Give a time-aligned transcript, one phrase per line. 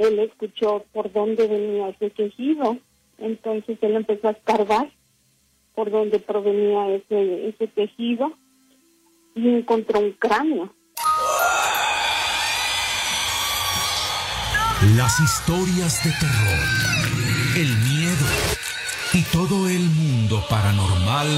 [0.00, 2.78] él escuchó por dónde venía ese quejido.
[3.18, 4.90] Entonces él empezó a escarbar
[5.74, 8.32] por dónde provenía ese, ese tejido
[9.34, 10.74] y encontró un cráneo.
[14.96, 16.68] Las historias de terror,
[17.56, 18.26] el miedo
[19.12, 21.28] y todo el mundo paranormal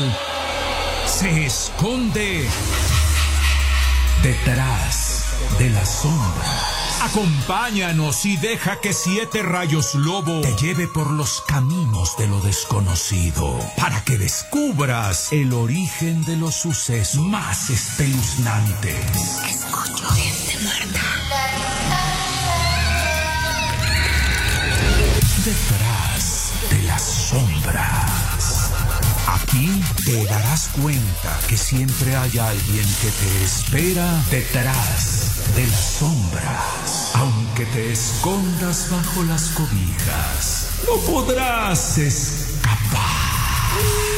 [1.07, 2.47] se esconde
[4.23, 6.82] detrás de la sombra.
[7.03, 13.59] Acompáñanos y deja que Siete Rayos Lobo te lleve por los caminos de lo desconocido
[13.77, 18.95] para que descubras el origen de los sucesos más espeluznantes.
[19.51, 21.01] Escucho gente muerta.
[25.45, 28.71] Detrás de las sombras.
[29.27, 37.11] Aquí te darás cuenta que siempre hay alguien que te espera detrás de las sombras.
[37.15, 44.12] Aunque te escondas bajo las cobijas, no podrás escapar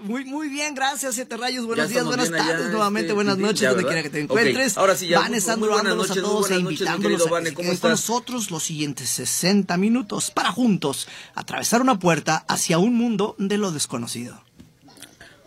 [0.02, 1.66] Muy, muy bien, gracias, Siete Rayos.
[1.66, 4.74] Buenos días, buenas tardes, nuevamente, este, buenas noches, donde quiera que te encuentres.
[4.74, 4.81] Okay.
[4.81, 5.19] Ahora sí, ya.
[5.19, 10.52] Van saludándolos a todos e invitándolos a que con nosotros los siguientes 60 minutos para
[10.52, 14.44] juntos atravesar una puerta hacia un mundo de lo desconocido.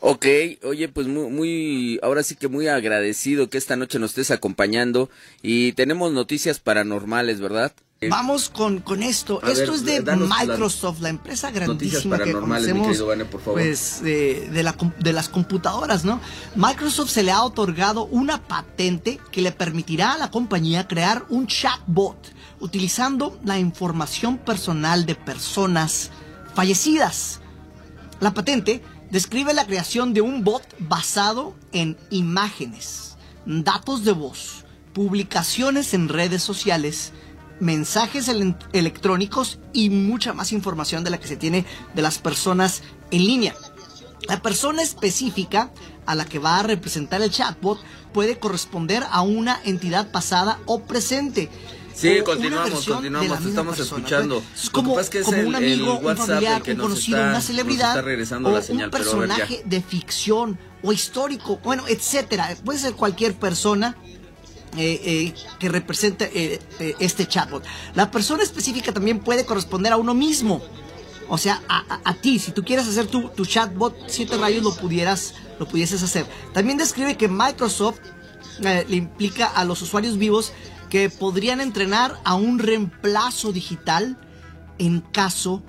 [0.07, 0.27] Ok,
[0.65, 5.09] oye, pues muy, muy, ahora sí que muy agradecido que esta noche nos estés acompañando
[5.41, 7.73] y tenemos noticias paranormales, ¿verdad?
[8.11, 9.41] Vamos con, con esto.
[9.43, 13.61] A esto ver, es de Microsoft, la empresa grandísima que conocemos, Vane, por favor.
[13.61, 16.21] pues, eh, de, la, de las computadoras, ¿no?
[16.57, 21.47] Microsoft se le ha otorgado una patente que le permitirá a la compañía crear un
[21.47, 22.17] chatbot
[22.61, 26.11] utilizando la información personal de personas
[26.55, 27.41] fallecidas.
[28.21, 35.93] La patente describe la creación de un bot basado en imágenes, datos de voz, publicaciones
[35.95, 37.13] en redes sociales,
[37.61, 42.83] mensajes ele- electrónicos y mucha más información de la que se tiene de las personas
[43.11, 43.55] en línea.
[44.29, 45.71] La persona específica
[46.07, 47.79] a la que va a representar el chatbot
[48.13, 51.51] puede corresponder a una entidad pasada o presente.
[51.95, 54.43] Sí, una continuamos, continuamos, estamos persona, escuchando.
[54.61, 56.63] Es como, pasa es que es como el- un amigo, el un WhatsApp familiar, el
[56.65, 59.81] que un conocido, está- una celebridad está regresando o la señal, un pero personaje de
[59.81, 62.57] ficción o histórico, bueno, etcétera.
[62.65, 63.97] Puede ser cualquier persona
[64.77, 67.65] eh, eh, que represente eh, este chatbot.
[67.95, 70.61] La persona específica también puede corresponder a uno mismo.
[71.29, 75.35] O sea, a, ti, si tú quieres hacer tu, tu chatbot, siete rayos lo pudieras,
[75.59, 76.27] lo pudieses hacer.
[76.53, 78.01] También describe que Microsoft
[78.61, 80.53] le implica a los usuarios vivos
[80.91, 84.19] que podrían entrenar a un reemplazo digital
[84.79, 85.63] en caso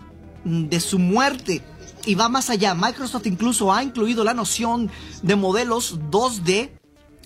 [0.44, 1.64] de su muerte.
[2.06, 2.76] Y va más allá.
[2.76, 4.92] Microsoft incluso ha incluido la noción
[5.22, 6.72] de modelos 2D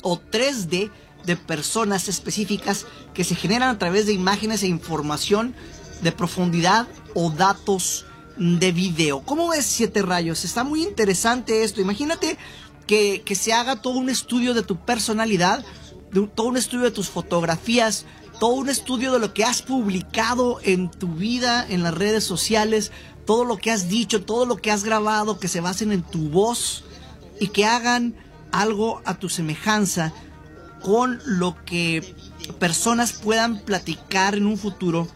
[0.01, 0.91] o 3D
[1.25, 5.55] de personas específicas que se generan a través de imágenes e información
[6.01, 8.05] de profundidad o datos
[8.37, 9.21] de video.
[9.21, 10.45] ¿Cómo ves Siete Rayos?
[10.45, 11.81] Está muy interesante esto.
[11.81, 12.37] Imagínate
[12.87, 15.63] que, que se haga todo un estudio de tu personalidad,
[16.11, 18.05] de todo un estudio de tus fotografías,
[18.39, 22.91] todo un estudio de lo que has publicado en tu vida, en las redes sociales,
[23.25, 26.29] todo lo que has dicho, todo lo que has grabado, que se basen en tu
[26.29, 26.83] voz
[27.39, 28.15] y que hagan
[28.51, 30.13] algo a tu semejanza
[30.81, 32.15] con lo que
[32.59, 35.07] personas puedan platicar en un futuro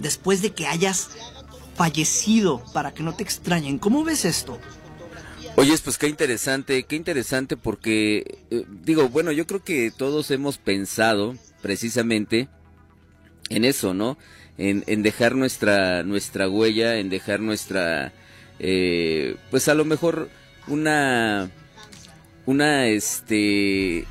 [0.00, 1.10] después de que hayas
[1.74, 3.78] fallecido para que no te extrañen.
[3.78, 4.58] ¿Cómo ves esto?
[5.58, 10.58] Oye, pues qué interesante, qué interesante porque, eh, digo, bueno, yo creo que todos hemos
[10.58, 12.48] pensado precisamente
[13.48, 14.18] en eso, ¿no?
[14.58, 18.12] En, dejar nuestra, nuestra huella, en dejar nuestra,
[18.58, 20.30] eh, pues a lo mejor
[20.66, 21.50] una,
[22.46, 24.06] una, este,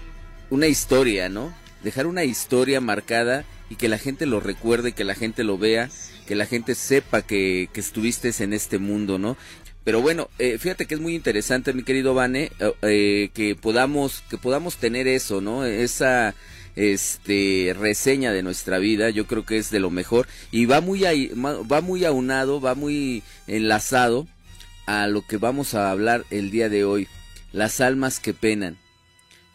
[0.49, 1.53] una historia, ¿no?
[1.83, 5.89] Dejar una historia marcada y que la gente lo recuerde, que la gente lo vea,
[6.27, 9.37] que la gente sepa que, que estuviste en este mundo, ¿no?
[9.85, 14.23] Pero bueno, eh, fíjate que es muy interesante, mi querido Vane, eh, eh, que podamos
[14.29, 15.63] que podamos tener eso, ¿no?
[15.63, 16.33] Esa
[16.75, 21.05] este reseña de nuestra vida, yo creo que es de lo mejor y va muy
[21.05, 24.27] ahí, va muy aunado, va muy enlazado
[24.87, 27.07] a lo que vamos a hablar el día de hoy,
[27.53, 28.77] las almas que penan.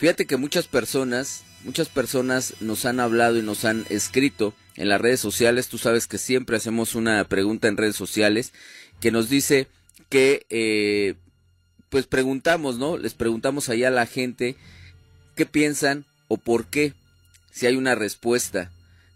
[0.00, 4.98] Fíjate que muchas personas, muchas personas nos han hablado y nos han escrito en las
[4.98, 8.54] redes sociales, tú sabes que siempre hacemos una pregunta en redes sociales
[8.98, 9.68] que nos dice
[10.08, 11.16] que eh,
[11.90, 12.96] pues preguntamos, ¿no?
[12.96, 14.56] Les preguntamos allá a la gente
[15.36, 16.94] qué piensan o por qué,
[17.52, 18.70] si hay una respuesta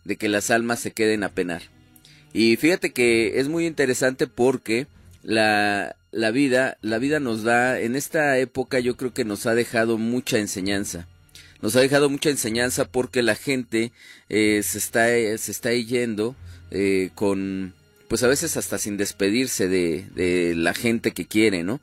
[0.04, 1.62] de que las almas se queden a penar.
[2.34, 4.86] Y fíjate que es muy interesante porque
[5.22, 9.54] la, la vida, la vida nos da, en esta época yo creo que nos ha
[9.54, 11.06] dejado mucha enseñanza.
[11.60, 13.92] Nos ha dejado mucha enseñanza porque la gente
[14.28, 16.36] eh, se, está, se está yendo
[16.70, 17.74] eh, con
[18.08, 21.80] pues a veces hasta sin despedirse de, la gente que quiere, ¿no?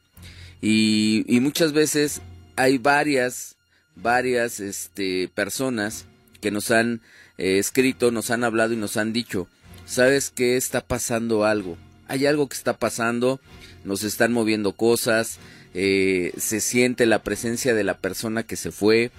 [0.61, 2.21] Y, y muchas veces
[2.55, 3.57] hay varias,
[3.95, 6.05] varias este, personas
[6.39, 7.01] que nos han
[7.37, 9.47] eh, escrito, nos han hablado y nos han dicho,
[9.85, 11.77] ¿sabes que está pasando algo?
[12.11, 13.39] Hay algo que está pasando,
[13.85, 15.37] nos están moviendo cosas,
[15.73, 19.11] eh, se siente la presencia de la persona que se fue.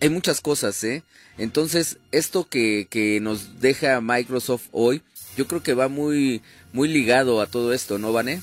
[0.00, 1.04] Hay muchas cosas, ¿eh?
[1.38, 5.02] Entonces, esto que, que nos deja Microsoft hoy,
[5.36, 6.42] yo creo que va muy,
[6.72, 8.42] muy ligado a todo esto, ¿no, Vané?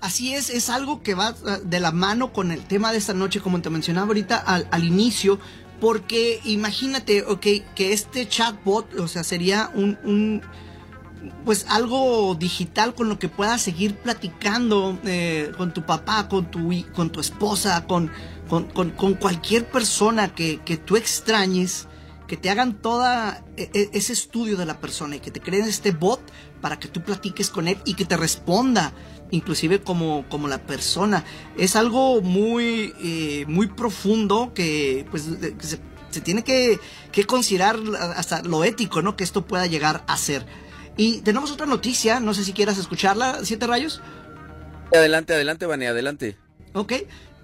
[0.00, 3.14] Así es, es algo que va ah, de la mano con el tema de esta
[3.14, 5.38] noche, como te mencionaba ahorita al, al inicio,
[5.80, 7.46] porque imagínate, ok,
[7.76, 10.42] que este chatbot, o sea, sería un
[11.44, 16.70] pues algo digital con lo que puedas seguir platicando eh, con tu papá, con tu,
[16.94, 18.10] con tu esposa, con,
[18.48, 21.88] con, con, cualquier persona que, que tú extrañes
[22.26, 25.64] que te hagan toda e, e, ese estudio de la persona y que te creen
[25.64, 26.20] este bot
[26.60, 28.92] para que tú platiques con él y que te responda
[29.30, 31.24] inclusive como, como la persona.
[31.56, 35.22] Es algo muy, eh, muy profundo que pues
[35.60, 35.80] se,
[36.10, 36.78] se tiene que,
[37.12, 37.78] que, considerar
[38.16, 39.16] hasta lo ético, ¿no?
[39.16, 40.46] Que esto pueda llegar a ser.
[40.98, 44.02] Y tenemos otra noticia, no sé si quieras escucharla, Siete Rayos.
[44.92, 46.36] Adelante, adelante, Vane, adelante.
[46.74, 46.92] Ok,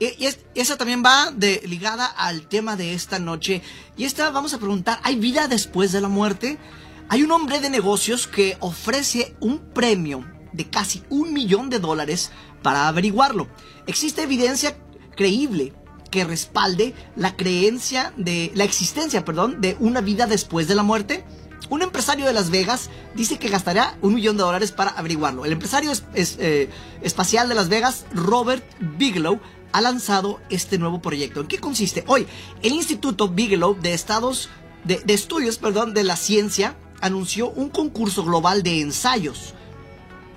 [0.01, 3.63] y esa también va de, ligada al tema de esta noche.
[3.97, 6.59] Y esta vamos a preguntar, ¿hay vida después de la muerte?
[7.09, 12.33] Hay un hombre de negocios que ofrece un premio de casi un millón de dólares
[12.63, 13.49] para averiguarlo.
[13.87, 14.77] ¿Existe evidencia
[15.17, 15.75] creíble
[16.11, 21.25] que respalde la creencia de la existencia, perdón, de una vida después de la muerte?
[21.71, 25.45] Un empresario de Las Vegas dice que gastará un millón de dólares para averiguarlo.
[25.45, 26.69] El empresario es, eh,
[27.03, 29.41] espacial de Las Vegas, Robert Bigelow,
[29.73, 31.41] ha lanzado este nuevo proyecto.
[31.41, 32.05] ¿En qué consiste?
[32.07, 32.27] Hoy,
[32.63, 34.49] el Instituto Bigelow de Estados
[34.85, 39.55] de, de Estudios, perdón, de la Ciencia anunció un concurso global de ensayos.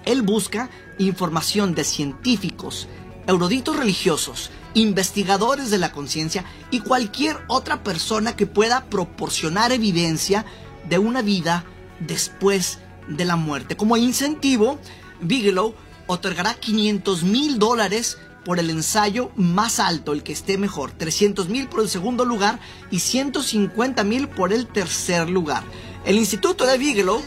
[0.05, 2.87] Él busca información de científicos,
[3.27, 10.45] eruditos religiosos, investigadores de la conciencia y cualquier otra persona que pueda proporcionar evidencia
[10.89, 11.65] de una vida
[11.99, 13.77] después de la muerte.
[13.77, 14.79] Como incentivo,
[15.21, 15.73] Bigelow
[16.07, 21.67] otorgará 500 mil dólares por el ensayo más alto, el que esté mejor, 300 mil
[21.67, 25.63] por el segundo lugar y 150 mil por el tercer lugar.
[26.05, 27.21] El Instituto de Bigelow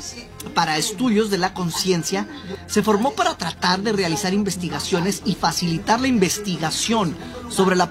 [0.54, 2.26] para Estudios de la Conciencia
[2.66, 7.14] se formó para tratar de realizar investigaciones y facilitar la investigación
[7.50, 7.90] sobre la,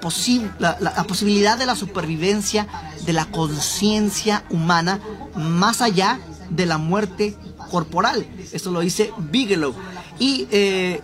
[0.80, 2.68] la, posibilidad de la supervivencia
[3.06, 5.00] de la conciencia humana
[5.36, 6.20] más allá
[6.50, 7.36] de la muerte
[7.70, 8.26] corporal.
[8.52, 9.74] Esto lo dice Bigelow.
[10.20, 11.02] Y eh,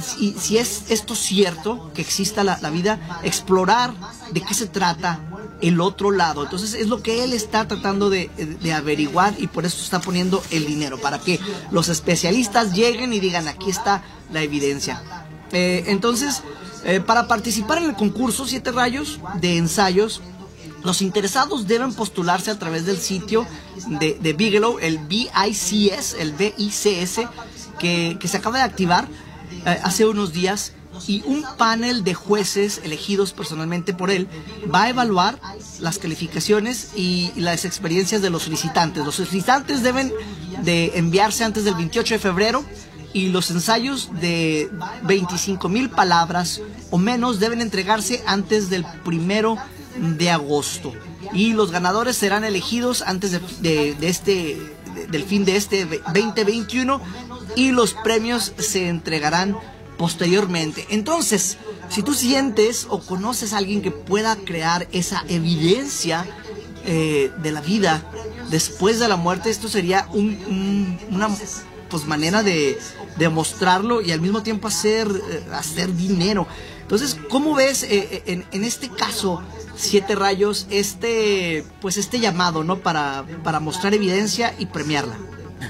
[0.00, 3.92] si, es esto cierto, que exista la, vida, explorar
[4.32, 5.20] de qué se trata
[5.60, 6.42] el otro lado.
[6.42, 10.42] Entonces es lo que él está tratando de, de, averiguar y por eso está poniendo
[10.50, 11.38] el dinero, para que
[11.70, 14.02] los especialistas lleguen y digan, aquí está
[14.32, 15.02] la evidencia.
[15.52, 16.42] Eh, entonces,
[16.84, 20.22] eh, para participar en el concurso Siete Rayos de ensayos,
[20.84, 23.46] los interesados deben postularse a través del sitio
[23.86, 27.20] de, Bigelow, el BICS, el BICS,
[27.78, 29.06] que, que se acaba de activar
[29.66, 30.72] eh, hace unos días
[31.06, 34.28] y un panel de jueces elegidos personalmente por él
[34.72, 35.38] va a evaluar
[35.80, 39.04] las calificaciones y las experiencias de los solicitantes.
[39.04, 40.12] Los solicitantes deben
[40.62, 42.64] de enviarse antes del 28 de febrero
[43.12, 44.70] y los ensayos de
[45.04, 46.60] 25 mil palabras
[46.90, 49.56] o menos deben entregarse antes del primero
[49.96, 50.92] de agosto
[51.32, 54.58] y los ganadores serán elegidos antes de, este
[55.10, 57.00] del fin de este 2021
[57.56, 59.56] y los premios se entregarán
[59.96, 60.86] posteriormente.
[60.90, 61.58] Entonces,
[61.88, 66.26] si tú sientes o conoces a alguien que pueda crear esa evidencia
[66.84, 68.02] eh, de la vida
[68.50, 71.28] después de la muerte, esto sería una
[71.88, 72.78] pues, manera de
[73.16, 76.46] demostrarlo y al mismo tiempo hacer, eh, hacer dinero.
[76.80, 79.42] Entonces, ¿cómo ves eh, en, este caso,
[79.76, 82.78] Siete Rayos, este, pues este llamado, ¿no?
[82.78, 85.16] Para, para mostrar evidencia y premiarla.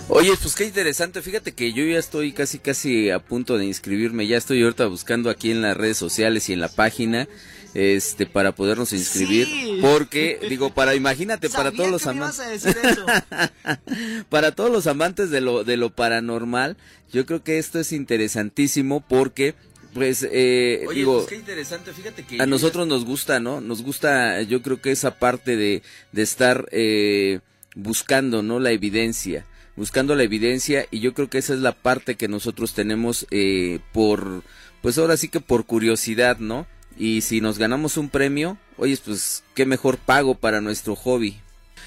[0.08, 1.22] Oye, pues qué interesante.
[1.22, 4.26] Fíjate que yo ya estoy casi, casi a punto de inscribirme.
[4.26, 7.28] Ya estoy ahorita buscando aquí en las redes sociales y en la página
[7.74, 9.48] este para podernos inscribir
[9.80, 12.66] porque digo para imagínate para todos los amantes
[14.28, 16.76] para todos los amantes de lo de lo paranormal
[17.10, 19.54] yo creo que esto es interesantísimo porque
[19.92, 24.40] pues eh, digo pues qué interesante fíjate que a nosotros nos gusta no nos gusta
[24.42, 25.82] yo creo que esa parte de
[26.12, 27.40] de estar eh,
[27.74, 29.44] buscando no la evidencia
[29.76, 33.80] buscando la evidencia y yo creo que esa es la parte que nosotros tenemos eh,
[33.92, 34.42] por,
[34.80, 36.66] pues ahora sí que por curiosidad, ¿no?
[36.98, 41.40] Y si nos ganamos un premio, oye, pues qué mejor pago para nuestro hobby.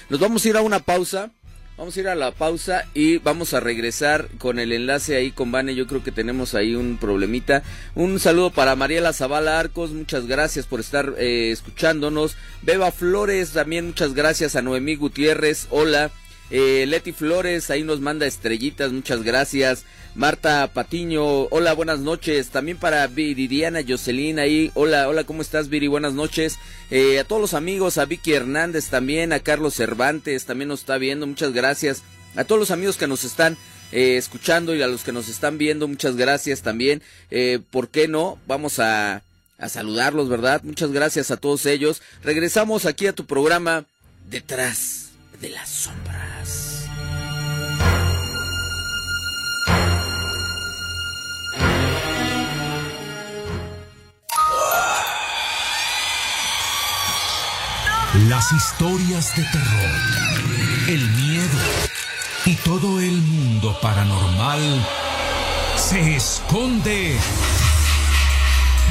[0.08, 1.32] Nos vamos a ir a una pausa.
[1.78, 5.52] Vamos a ir a la pausa y vamos a regresar con el enlace ahí con
[5.52, 5.74] Vane.
[5.74, 7.62] Yo creo que tenemos ahí un problemita.
[7.94, 9.90] Un saludo para Mariela Zavala Arcos.
[9.90, 12.36] Muchas gracias por estar eh, escuchándonos.
[12.62, 15.66] Beba Flores, también muchas gracias a Noemí Gutiérrez.
[15.68, 16.10] Hola.
[16.50, 19.84] Eh, Leti Flores ahí nos manda estrellitas, muchas gracias.
[20.14, 22.48] Marta Patiño, hola, buenas noches.
[22.48, 25.88] También para Viridiana Jocelyn ahí, hola, hola, ¿cómo estás Viri?
[25.88, 26.58] Buenas noches.
[26.90, 30.98] Eh, a todos los amigos, a Vicky Hernández también, a Carlos Cervantes también nos está
[30.98, 32.02] viendo, muchas gracias.
[32.36, 33.56] A todos los amigos que nos están
[33.92, 37.02] eh, escuchando y a los que nos están viendo, muchas gracias también.
[37.30, 38.38] Eh, ¿Por qué no?
[38.46, 39.22] Vamos a,
[39.58, 40.62] a saludarlos, ¿verdad?
[40.62, 42.02] Muchas gracias a todos ellos.
[42.22, 43.84] Regresamos aquí a tu programa
[44.30, 45.05] Detrás
[45.40, 46.88] de las sombras.
[58.28, 60.00] Las historias de terror,
[60.88, 61.58] el miedo
[62.46, 64.86] y todo el mundo paranormal
[65.76, 67.18] se esconde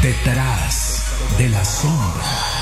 [0.01, 1.03] detrás
[1.37, 2.54] de las sombras.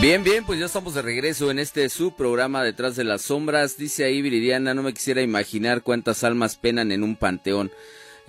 [0.00, 3.76] Bien, bien, pues ya estamos de regreso en este subprograma Detrás de las Sombras.
[3.76, 7.72] Dice ahí Viridiana, no me quisiera imaginar cuántas almas penan en un panteón.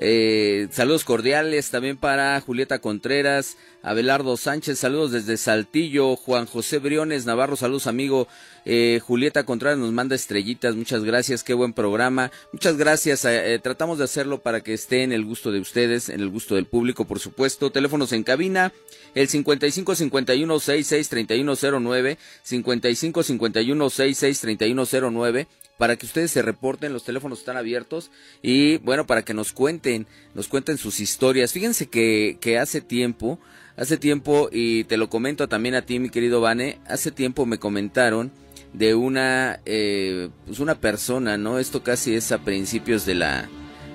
[0.02, 7.26] Eh, saludos cordiales también para Julieta Contreras, Abelardo Sánchez, saludos desde Saltillo, Juan José Briones
[7.26, 8.30] Navarro, saludos amigo,
[8.64, 13.98] eh, Julieta Contreras nos manda estrellitas, muchas gracias, qué buen programa, muchas gracias, eh, tratamos
[13.98, 17.04] de hacerlo para que esté en el gusto de ustedes, en el gusto del público,
[17.04, 18.72] por supuesto, teléfonos en cabina,
[19.16, 25.48] el 55 51 66 3109, 55 51 66 3109,
[25.80, 30.08] para que ustedes se reporten, los teléfonos están abiertos y bueno, para que nos cuenten,
[30.36, 31.54] nos cuenten sus historias.
[31.54, 33.40] Fíjense que, que hace tiempo,
[33.78, 37.60] hace tiempo, y te lo comento también a ti, mi querido Vane, hace tiempo me
[37.60, 38.30] comentaron
[38.74, 41.60] de una, eh, pues una persona, ¿no?
[41.60, 43.50] Esto casi es a principios de la,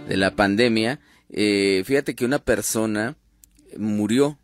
[0.08, 1.00] de la pandemia.
[1.28, 3.18] Eh, fíjate que una persona
[3.76, 4.38] murió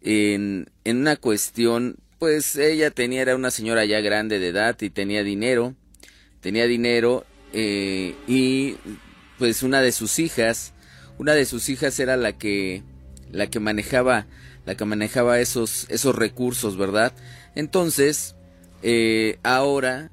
[0.00, 4.88] en, en una cuestión, pues ella tenía, era una señora ya grande de edad y
[4.88, 5.76] tenía dinero,
[6.42, 8.76] tenía dinero eh, y
[9.38, 10.74] pues una de sus hijas,
[11.18, 12.82] una de sus hijas era la que
[13.30, 14.26] la que manejaba
[14.66, 17.14] la que manejaba esos esos recursos, ¿verdad?
[17.54, 18.34] Entonces
[18.82, 20.10] eh, ahora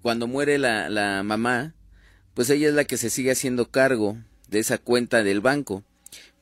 [0.00, 1.74] cuando muere la, la mamá,
[2.34, 4.16] pues ella es la que se sigue haciendo cargo
[4.48, 5.82] de esa cuenta del banco,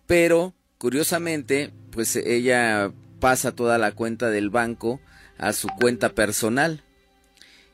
[0.06, 5.00] pero curiosamente pues ella pasa toda la cuenta del banco
[5.38, 6.82] a su cuenta personal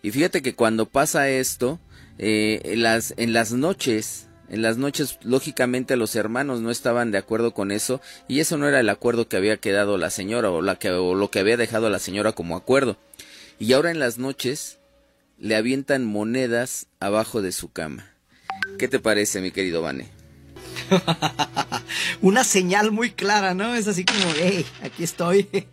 [0.02, 1.78] y fíjate que cuando pasa esto,
[2.19, 7.19] eh, en, las, en las noches, en las noches, lógicamente los hermanos no estaban de
[7.19, 10.62] acuerdo con eso y eso no era el acuerdo que había quedado la señora o,
[10.62, 12.97] la que, o lo que había dejado la señora como acuerdo.
[13.59, 14.78] Y ahora en las noches
[15.38, 18.11] le avientan monedas abajo de su cama.
[18.78, 20.09] ¿Qué te parece, mi querido Vane?
[22.23, 23.75] Una señal muy clara, ¿no?
[23.75, 25.49] Es así como, hey, aquí estoy.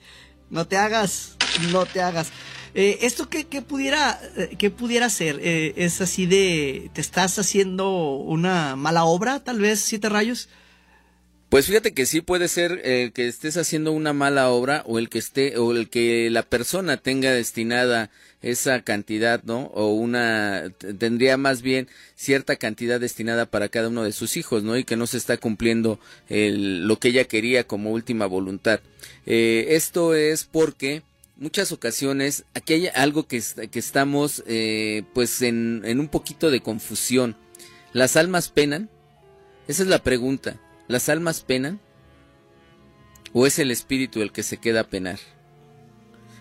[0.48, 1.36] No te hagas,
[1.72, 2.32] no te hagas.
[2.78, 5.40] Eh, ¿Esto qué, pudiera, eh, qué pudiera ser?
[5.42, 10.50] Eh, ¿Es así de, te estás haciendo una mala obra, tal vez, siete rayos?
[11.48, 12.82] Pues fíjate que sí puede ser
[13.14, 16.98] que estés haciendo una mala obra o el que esté o el que la persona
[16.98, 18.10] tenga destinada
[18.42, 19.68] esa cantidad, ¿no?
[19.74, 24.76] O una tendría más bien cierta cantidad destinada para cada uno de sus hijos, ¿no?
[24.76, 28.82] Y que no se está cumpliendo el, lo que ella quería como última voluntad.
[29.26, 31.04] Eh, esto es porque
[31.38, 36.62] muchas ocasiones aquí hay algo que, que estamos eh, pues en, en un poquito de
[36.62, 37.36] confusión.
[37.94, 38.90] ¿Las almas penan?
[39.68, 40.60] Esa es la pregunta.
[40.88, 41.80] ¿Las almas penan?
[43.34, 45.20] ¿O es el espíritu el que se queda a penar?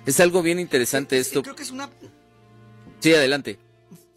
[0.07, 1.43] Es algo bien interesante esto.
[1.43, 1.91] Creo que es una...
[3.01, 3.59] Sí, adelante.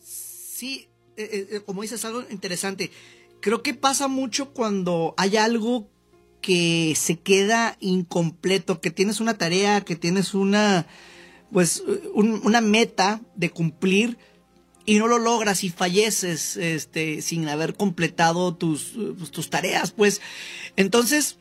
[0.02, 2.92] Sí, eh, eh, como dices, algo interesante.
[3.40, 5.90] Creo que pasa mucho cuando hay algo
[6.42, 10.88] que se queda incompleto, que tienes una tarea, que tienes una,
[11.52, 14.18] pues, un- una meta de cumplir
[14.86, 20.22] y no lo logras y falleces, este, sin haber completado tus, pues, tus tareas, pues.
[20.78, 21.38] Entonces,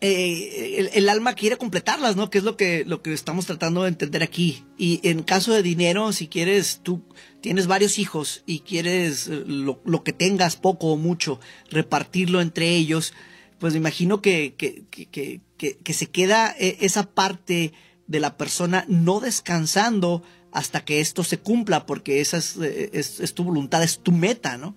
[0.00, 2.28] eh, el, el alma quiere completarlas, ¿no?
[2.28, 4.64] Que es lo que, lo que estamos tratando de entender aquí.
[4.76, 7.02] Y en caso de dinero, si quieres, tú
[7.40, 12.68] tienes varios hijos y quieres eh, lo, lo que tengas, poco o mucho, repartirlo entre
[12.76, 13.14] ellos,
[13.64, 17.72] pues me imagino que, que, que, que, que- que se queda eh, esa parte
[18.06, 23.20] de la persona no descansando hasta que esto se cumpla, porque esa es, eh, es,
[23.20, 24.76] es tu voluntad, es tu meta, ¿no?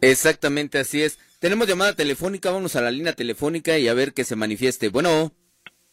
[0.00, 1.18] Exactamente así es.
[1.38, 4.88] Tenemos llamada telefónica, vamos a la línea telefónica y a ver que se manifieste.
[4.88, 5.32] Bueno,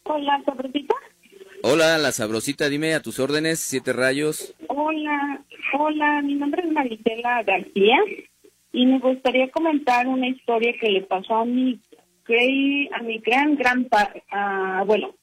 [0.04, 0.94] Hola, Sabrosita.
[1.62, 4.54] hola, la sabrosita, dime a tus órdenes, siete rayos.
[4.68, 5.44] Hola,
[5.78, 7.98] hola, mi nombre es Maritela García
[8.74, 11.80] y me gustaría comentar una historia que le pasó a mi
[12.92, 13.86] a mi gran gran
[14.30, 15.14] ah, abuelo,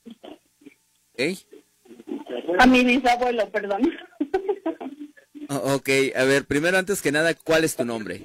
[1.13, 1.21] ¿Ok?
[2.59, 3.81] a mi bisabuelo, perdón.
[5.49, 8.21] O- ok, a ver, primero antes que nada, ¿cuál es tu nombre?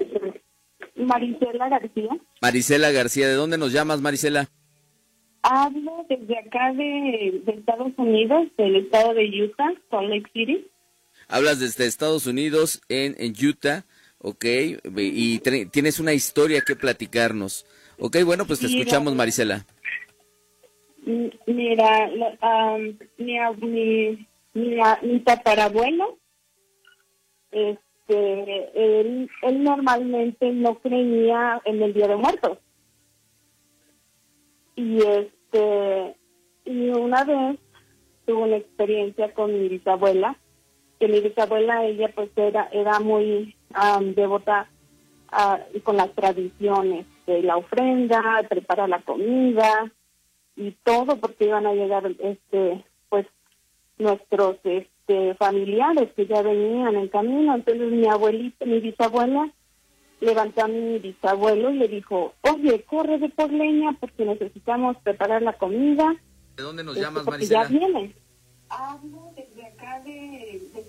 [0.95, 2.09] Marisela García.
[2.41, 4.47] Marisela García, ¿de dónde nos llamas, Marisela?
[5.41, 10.67] Hablo desde acá de, de Estados Unidos, del estado de Utah, Salt Lake City.
[11.27, 13.83] Hablas desde Estados Unidos, en, en Utah,
[14.19, 14.45] ok,
[14.97, 15.39] y
[15.71, 17.65] tienes una historia que platicarnos.
[17.99, 19.65] Ok, bueno, pues te escuchamos, la- Marisela.
[21.45, 22.09] Mira,
[22.41, 26.17] am, mi, mi, mi, mi tatarabuelo,
[27.51, 32.57] este, él, él normalmente no creía en el Día de Muertos.
[34.75, 36.15] Y este,
[36.65, 37.57] y una vez
[38.25, 40.37] tuve una experiencia con mi bisabuela,
[40.99, 44.67] que mi bisabuela, ella pues era, era muy am, devota
[45.29, 49.91] ah, y con las tradiciones de la ofrenda, preparar la comida,
[50.55, 53.25] y todo porque iban a llegar este pues
[53.97, 57.55] nuestros este familiares que ya venían en camino.
[57.55, 59.49] Entonces mi abuelita mi bisabuela
[60.19, 65.43] levantó a mi bisabuelo y le dijo oye corre de por leña porque necesitamos preparar
[65.43, 66.15] la comida
[66.55, 67.63] ¿De dónde nos este, llamas, porque Marisela?
[67.63, 68.13] ya viene
[68.69, 70.11] hablo desde acá de,
[70.73, 70.85] de-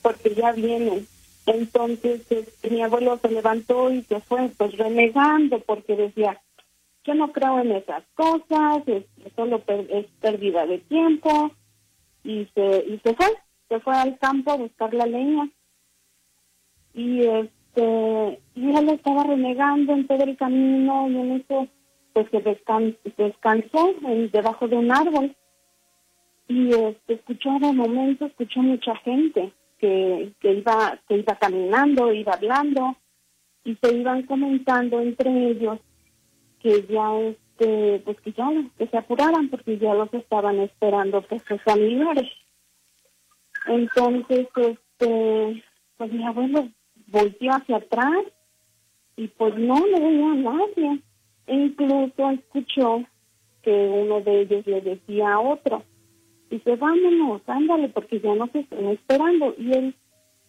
[0.00, 1.04] porque ya viene
[1.54, 6.40] entonces este, mi abuelo se levantó y se fue pues renegando porque decía
[7.04, 11.50] yo no creo en esas cosas, es, solo per- es pérdida de tiempo
[12.22, 13.26] y se y se fue,
[13.68, 15.48] se fue al campo a buscar la leña.
[16.92, 21.68] Y este y él estaba renegando en todo el camino y en eso
[22.12, 25.34] pues se descan- descansó en- debajo de un árbol.
[26.48, 32.32] Y este escuchó de momento escuchó mucha gente que, que iba que iba caminando iba
[32.32, 32.96] hablando
[33.64, 35.78] y se iban comentando entre ellos
[36.60, 41.42] que ya este pues que ya que se apuraran porque ya los estaban esperando pues
[41.46, 42.30] sus familiares.
[43.66, 45.64] Entonces este
[45.96, 46.68] pues mi abuelo
[47.06, 48.24] volteó hacia atrás
[49.16, 51.02] y pues no no veía a nadie.
[51.46, 53.04] E incluso escuchó
[53.62, 55.82] que uno de ellos le decía a otro
[56.50, 59.94] dice vámonos ándale porque ya nos están esperando y él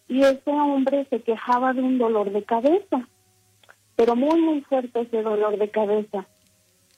[0.08, 3.08] y ese hombre se quejaba de un dolor de cabeza
[3.96, 6.26] pero muy muy fuerte ese dolor de cabeza.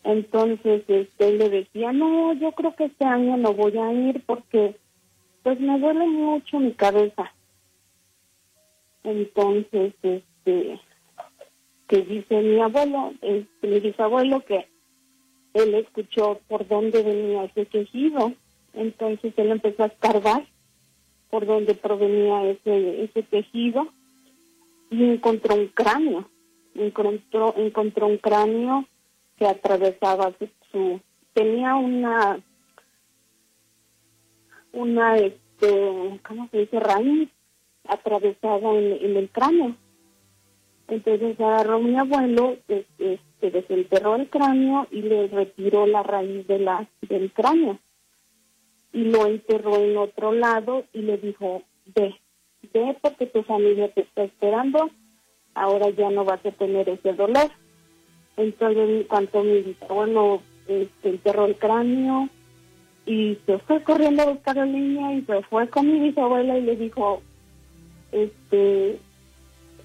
[0.05, 4.77] Entonces este le decía no yo creo que este año no voy a ir porque
[5.43, 7.33] pues me duele mucho mi cabeza
[9.05, 10.81] entonces este
[11.89, 14.69] que dice mi abuelo este, mi bisabuelo que
[15.55, 18.33] él escuchó por dónde venía ese quejido
[18.75, 20.47] entonces él empezó a escarbar
[21.31, 23.89] por dónde provenía ese ese quejido
[24.91, 26.29] y encontró un cráneo
[26.75, 28.85] encontró encontró un cráneo
[29.39, 31.01] que atravesaba su, su-
[31.33, 32.41] tenía una
[34.73, 36.81] una, este, ¿cómo se dice?
[36.81, 37.29] Raíz
[37.89, 39.77] atravesada en, el cráneo.
[40.89, 43.19] Entonces agarró mi abuelo, este,
[43.51, 47.79] desenterró el cráneo y le retiró la raíz de la, del cráneo.
[48.93, 51.63] Y lo enterró en otro lado y le dijo,
[51.95, 52.15] ve,
[52.73, 54.91] ve porque tu familia te está esperando,
[55.55, 57.51] ahora ya no vas a tener ese dolor.
[58.37, 62.29] Entonces, en cuanto mi bisabuelo este, enterró el cráneo
[63.05, 66.57] y se fue corriendo a buscar a la niña y se fue con mi bisabuela
[66.57, 67.23] y le dijo,
[68.13, 68.99] este,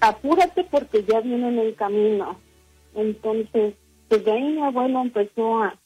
[0.00, 2.38] apúrate porque ya viene en el camino.
[2.94, 3.74] Entonces,
[4.08, 5.76] pues de ahí mi abuelo empezó a,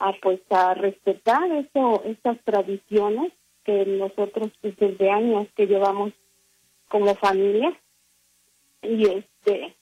[0.00, 3.32] a pues a respetar eso, estas tradiciones
[3.64, 6.12] que nosotros pues, desde años que llevamos
[6.88, 7.78] como familia
[8.82, 9.76] y este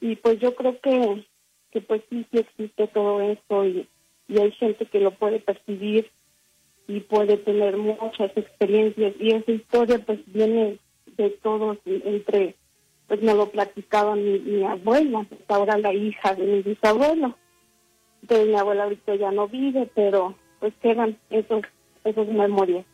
[0.00, 1.26] y pues yo creo que
[1.72, 3.88] que pues sí sí existe todo esto y,
[4.28, 6.10] y hay gente que lo puede percibir
[6.86, 10.78] y puede tener muchas experiencias y esa historia pues viene
[11.16, 12.56] de todos entre
[13.08, 17.34] pues me lo platicaba mi, mi abuela, pues ahora la hija de mi bisabuelo.
[18.22, 21.62] Entonces mi abuela ahorita ya no vive, pero pues quedan esos,
[22.04, 22.84] esos memorias.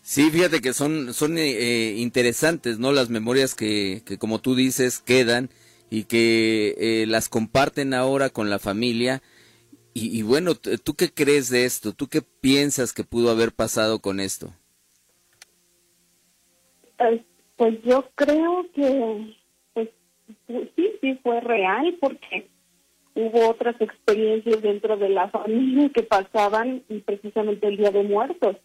[0.00, 2.92] Sí, fíjate que son, son eh, eh, interesantes, ¿no?
[2.92, 5.48] Las memorias que, que, como tú dices, quedan
[5.90, 9.22] y que eh, las comparten ahora con la familia.
[9.94, 11.92] Y, y, bueno, ¿tú qué crees de esto?
[11.92, 14.52] ¿Tú qué piensas que pudo haber pasado con esto?
[17.56, 19.36] Pues yo creo que
[19.74, 19.88] pues,
[20.48, 22.48] sí, sí fue real porque
[23.14, 28.56] hubo otras experiencias dentro de la familia que pasaban y precisamente el Día de Muertos,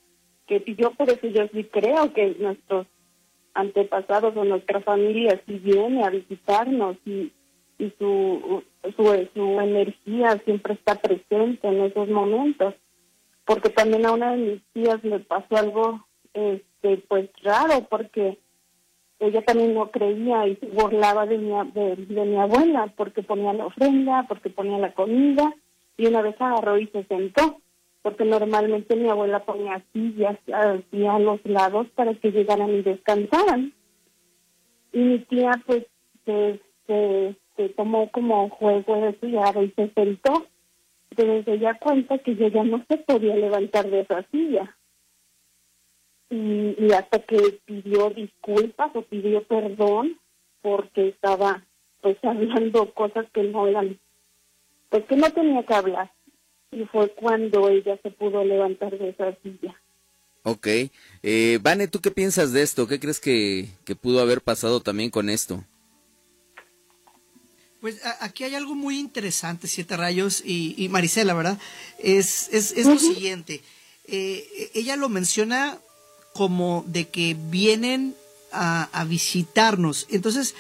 [0.48, 2.88] que yo por eso yo sí creo que nuestros
[3.54, 7.32] antepasados o nuestra familia sí viene a visitarnos y,
[7.80, 8.64] y su,
[8.96, 12.76] su, su energía siempre está presente en esos momentos.
[13.46, 18.38] Porque también a una de mis tías le pasó algo este pues raro porque
[19.20, 23.66] ella también no creía y se burlaba de mi, de, mi abuela porque ponía la
[23.66, 25.54] ofrenda, porque ponía la comida
[25.98, 27.60] y una vez agarró y se sentó
[28.04, 33.74] porque normalmente mi abuela ponía sillas así a los lados para que llegaran y descansaran.
[34.94, 35.86] Y mi tía pues
[36.26, 40.46] se, se, tomó como juego y agarró y se sentó.
[41.10, 44.77] Entonces ella cuenta que ella no se podía levantar de esa silla
[46.30, 50.20] y, hasta que pidió disculpas o pidió perdón
[50.62, 51.66] porque estaba
[52.02, 54.00] pues hablando cosas que no eran,
[54.90, 56.12] pues que no tenía que hablar.
[56.72, 59.74] Y fue cuando ella se pudo levantar de esa silla.
[60.44, 60.68] Ok.
[61.24, 62.88] Eh, Vane, ¿tú qué piensas de esto?
[62.88, 65.64] ¿Qué crees que, que pudo haber pasado también con esto?
[67.80, 71.58] Pues aquí hay algo muy interesante, Siete Rayos y, y Marisela, ¿verdad?
[72.00, 73.62] Es, es, es lo siguiente.
[74.08, 75.80] Eh, ella lo menciona
[76.38, 78.14] como de que vienen
[78.52, 80.06] a, visitarnos.
[80.12, 80.54] Entonces,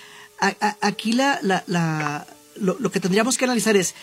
[0.82, 3.94] aquí la, la, lo, que tendríamos que analizar es,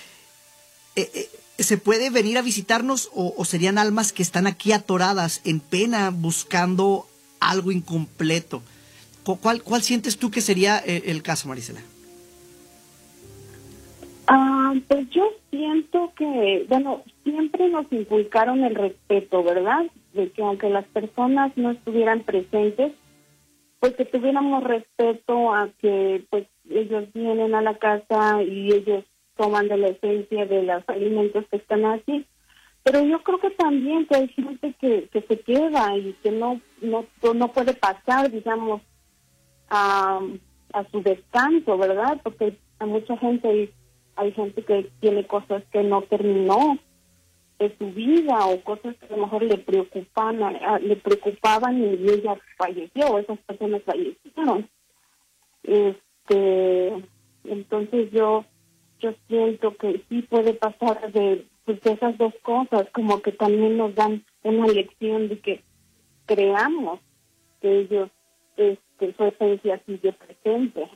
[0.95, 5.59] eh, eh, ¿se puede venir a visitarnos o, serían almas que están aquí atoradas en
[5.59, 7.09] pena buscando
[7.41, 8.63] algo incompleto?
[9.25, 11.81] ¿Cuál, cuál sientes tú que sería eh, el caso, Marisela?
[14.29, 19.87] Ah, pues yo siento que, bueno, siempre nos inculcaron el respeto, ¿verdad?
[20.15, 22.93] De que aunque las personas no estuvieran presentes,
[23.81, 29.05] pues que tuviéramos respeto a que pues ellos vienen a la casa y ellos
[29.37, 32.27] toman de la esencia de los alimentos que están aquí.
[32.83, 36.61] Pero yo creo que también que hay gente que, que se queda y que no,
[36.81, 38.83] no, no puede pasar, digamos,
[39.69, 40.21] a,
[40.73, 42.21] a su descanso, ¿verdad?
[42.23, 43.73] Porque a mucha gente
[44.17, 46.79] hay gente que tiene cosas que no terminó
[47.59, 50.39] de su vida o cosas que a lo mejor le preocupan,
[50.81, 54.69] le preocupaban y ella falleció, esas personas fallecieron.
[55.63, 56.93] Este,
[57.45, 58.45] entonces yo
[59.05, 63.95] yo siento que sí puede pasar de, pues, esas dos cosas, como que también nos
[63.95, 65.63] dan una lección de que
[66.27, 67.01] creamos
[67.61, 68.11] que ellos,
[68.57, 70.89] este, su esencia sigue presente.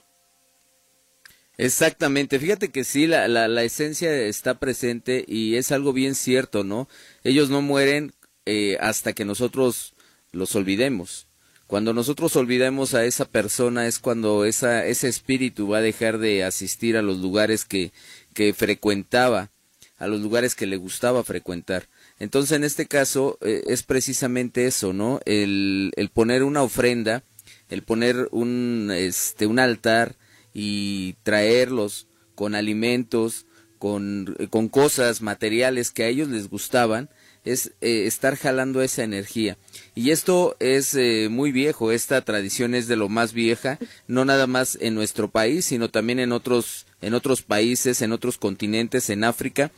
[1.59, 6.62] Exactamente, fíjate que sí, la, la, la, esencia está presente y es algo bien cierto,
[6.62, 6.88] ¿no?
[7.25, 8.12] Ellos no mueren
[8.47, 9.94] eh, hasta que nosotros
[10.31, 11.27] los olvidemos.
[11.66, 16.44] Cuando nosotros olvidemos a esa persona es cuando esa, ese espíritu va a dejar de
[16.44, 17.92] asistir a los lugares que,
[18.35, 19.51] que frecuentaba,
[19.99, 21.88] a los lugares que le gustaba frecuentar.
[22.21, 25.21] Entonces, en este caso, eh, es precisamente eso, ¿no?
[25.25, 27.25] El, el poner una ofrenda,
[27.68, 30.14] el poner un, este, un altar,
[30.61, 33.47] y traerlos con alimentos,
[33.79, 37.11] con, con cosas materiales que a ellos les gustaban,
[37.44, 39.57] es eh, estar jalando esa energía.
[39.94, 44.49] Y esto es eh, muy viejo, esta tradición es de lo más vieja, no nada
[44.49, 49.23] más en nuestro país, sino también en otros, en otros países, en otros continentes, en
[49.23, 49.71] África.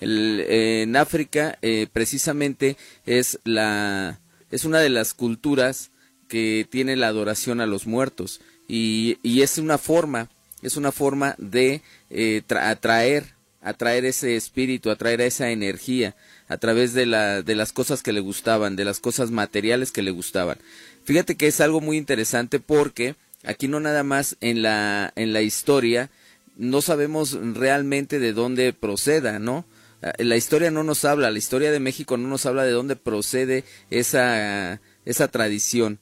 [0.00, 1.58] en África,
[1.92, 4.18] precisamente, es la,
[4.50, 5.90] es una de las culturas
[6.26, 8.40] que tiene la adoración a los muertos
[8.74, 10.28] y, y es una forma
[10.62, 16.14] es una forma de eh, atraer, atraer ese espíritu, atraer esa energía
[16.48, 20.02] a través de, la, de las cosas que le gustaban, de las cosas materiales que
[20.02, 20.58] le gustaban.
[21.04, 25.42] Fíjate que es algo muy interesante porque aquí no nada más en la, en la
[25.42, 26.10] historia
[26.56, 29.64] no sabemos realmente de dónde proceda, ¿no?
[30.02, 32.94] Eh, la historia no nos habla, la historia de México no nos habla de dónde
[32.94, 35.98] procede esa, esa tradición.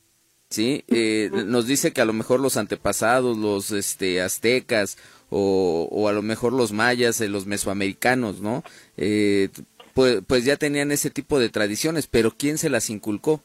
[0.50, 0.84] ¿Sí?
[0.88, 4.98] Eh, nos dice que a lo mejor los antepasados, los este, aztecas
[5.30, 8.64] o, o a lo mejor los mayas, eh, los mesoamericanos, ¿no?
[8.96, 9.48] Eh,
[9.94, 13.42] pues, pues ya tenían ese tipo de tradiciones, pero ¿quién se las inculcó?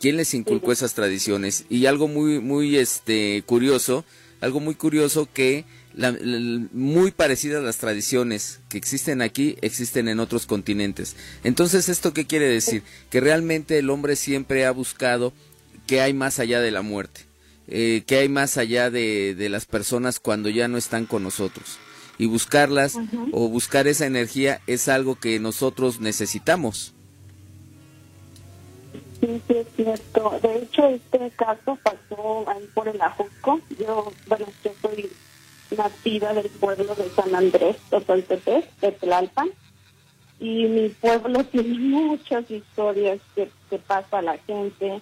[0.00, 1.64] ¿Quién les inculcó esas tradiciones?
[1.68, 4.04] Y algo muy, muy este, curioso,
[4.40, 6.16] algo muy curioso que la,
[6.72, 11.16] muy parecidas las tradiciones que existen aquí existen en otros continentes.
[11.42, 12.82] Entonces, ¿esto qué quiere decir?
[13.10, 15.32] Que realmente el hombre siempre ha buscado
[15.88, 17.22] qué hay más allá de la muerte,
[17.66, 21.78] eh, qué hay más allá de, de, las personas cuando ya no están con nosotros.
[22.18, 22.96] Y buscarlas
[23.32, 26.92] o buscar esa energía es algo que nosotros necesitamos.
[29.20, 30.38] Sí, sí, es cierto.
[30.42, 33.60] De hecho, este caso pasó ahí por el Ajusco.
[33.78, 35.10] Yo, bueno, yo soy
[35.76, 39.50] nativa del pueblo de San Andrés, Totoltepec, de Tlalpan.
[40.40, 45.00] Y mi pueblo tiene muchas historias que, que pasa a la gente,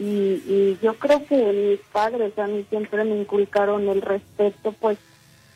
[0.00, 4.96] y, y yo creo que mis padres a mí siempre me inculcaron el respeto pues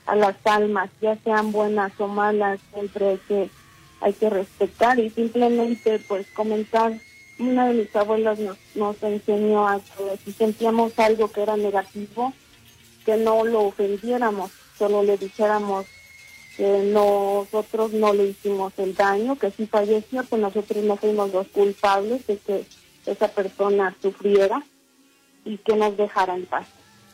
[0.04, 3.50] a las almas, ya sean buenas o malas, siempre hay que,
[4.02, 6.92] hay que respetar y simplemente pues comentar,
[7.38, 12.34] una de mis abuelas nos, nos enseñó a que si sentíamos algo que era negativo,
[13.06, 15.86] que no lo ofendiéramos, solo le dijéramos
[16.58, 21.48] que nosotros no le hicimos el daño, que si falleció, pues nosotros no fuimos los
[21.48, 22.64] culpables de que
[23.06, 24.62] esa persona sufriera
[25.44, 26.66] y que nos dejara en paz.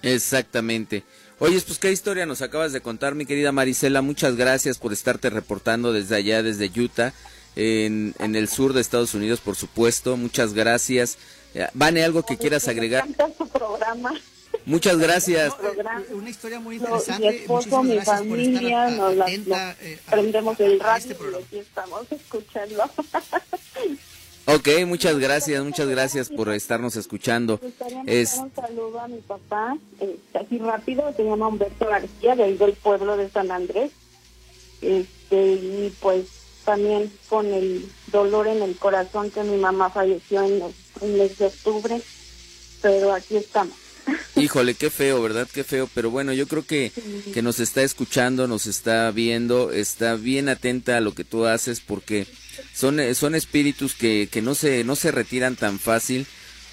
[0.03, 1.05] Exactamente.
[1.39, 4.03] Oye, pues qué historia nos acabas de contar, mi querida Marisela.
[4.03, 7.15] Muchas gracias por estarte reportando desde allá, desde Utah,
[7.57, 10.17] en, en el sur de Estados Unidos, por supuesto.
[10.17, 11.19] Muchas gracias.
[11.55, 13.07] Eh, Vane, ¿algo que quieras agregar?
[13.37, 14.13] su programa.
[14.67, 15.55] Muchas gracias.
[16.13, 17.21] Una historia muy interesante.
[17.21, 19.27] mi esposo, mi familia, nos la,
[19.81, 22.85] eh, prendemos el radio este y aquí estamos escuchando.
[24.53, 27.61] Ok, muchas gracias, muchas gracias por estarnos escuchando.
[28.05, 28.35] Es...
[28.35, 33.31] Un saludo a mi papá, eh, así rápido, se llama Humberto García, del pueblo de
[33.31, 33.93] San Andrés.
[34.83, 36.27] Este, y pues
[36.65, 40.63] también con el dolor en el corazón que mi mamá falleció en
[41.03, 42.03] el mes de octubre,
[42.83, 43.77] pero aquí estamos.
[44.35, 45.47] Híjole, qué feo, ¿verdad?
[45.53, 46.91] Qué feo, pero bueno, yo creo que,
[47.33, 51.81] que nos está escuchando, nos está viendo, está bien atenta a lo que tú haces
[51.81, 52.27] porque
[52.75, 56.27] son, eh, son espíritus que, que no, se, no se retiran tan fácil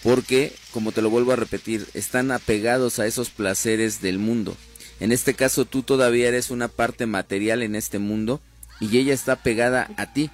[0.03, 4.55] porque, como te lo vuelvo a repetir, están apegados a esos placeres del mundo.
[4.99, 8.41] En este caso tú todavía eres una parte material en este mundo
[8.79, 10.29] y ella está pegada a ti,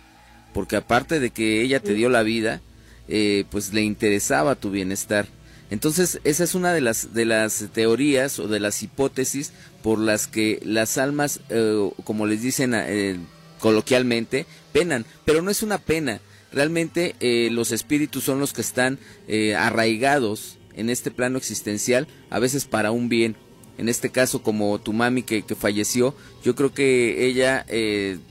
[0.54, 2.62] porque aparte de que ella te dio la vida,
[3.08, 5.28] eh, pues le interesaba tu bienestar.
[5.70, 10.28] Entonces, esa es una de las, de las teorías o de las hipótesis por las
[10.28, 12.74] que las almas, eh, como les dicen
[13.64, 16.20] coloquialmente, penan, pero no es una pena.
[16.52, 19.00] Realmente eh, los espíritus son los que están
[19.58, 23.38] arraigados en este plano existencial, a veces para un bien.
[23.78, 27.66] En este caso, como tu mami que, que falleció, yo creo que ella,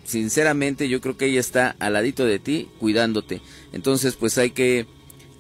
[0.05, 3.41] sinceramente, yo creo que ella está al ladito de ti, cuidándote.
[3.73, 4.87] Entonces, pues hay que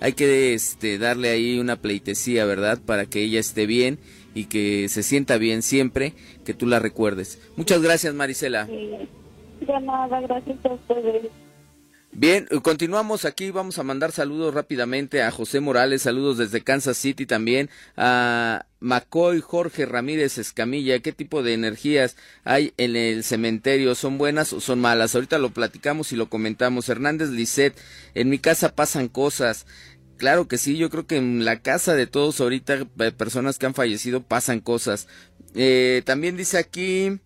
[0.02, 2.80] hay que este, darle ahí una pleitesía, ¿verdad?
[2.84, 4.00] Para que ella esté bien
[4.34, 7.38] y que se sienta bien siempre, que tú la recuerdes.
[7.54, 8.68] Muchas gracias, Marisela.
[9.66, 11.30] Gracias a ustedes.
[12.14, 17.24] Bien, continuamos aquí, vamos a mandar saludos rápidamente a José Morales, saludos desde Kansas City
[17.24, 23.94] también, a McCoy Jorge Ramírez Escamilla, ¿qué tipo de energías hay en el cementerio?
[23.94, 25.14] ¿Son buenas o son malas?
[25.14, 26.90] Ahorita lo platicamos y lo comentamos.
[26.90, 27.74] Hernández Lisset,
[28.14, 29.66] en mi casa pasan cosas.
[30.18, 32.84] Claro que sí, yo creo que en la casa de todos ahorita,
[33.16, 35.08] personas que han fallecido, pasan cosas.
[35.54, 37.20] Eh, también dice aquí,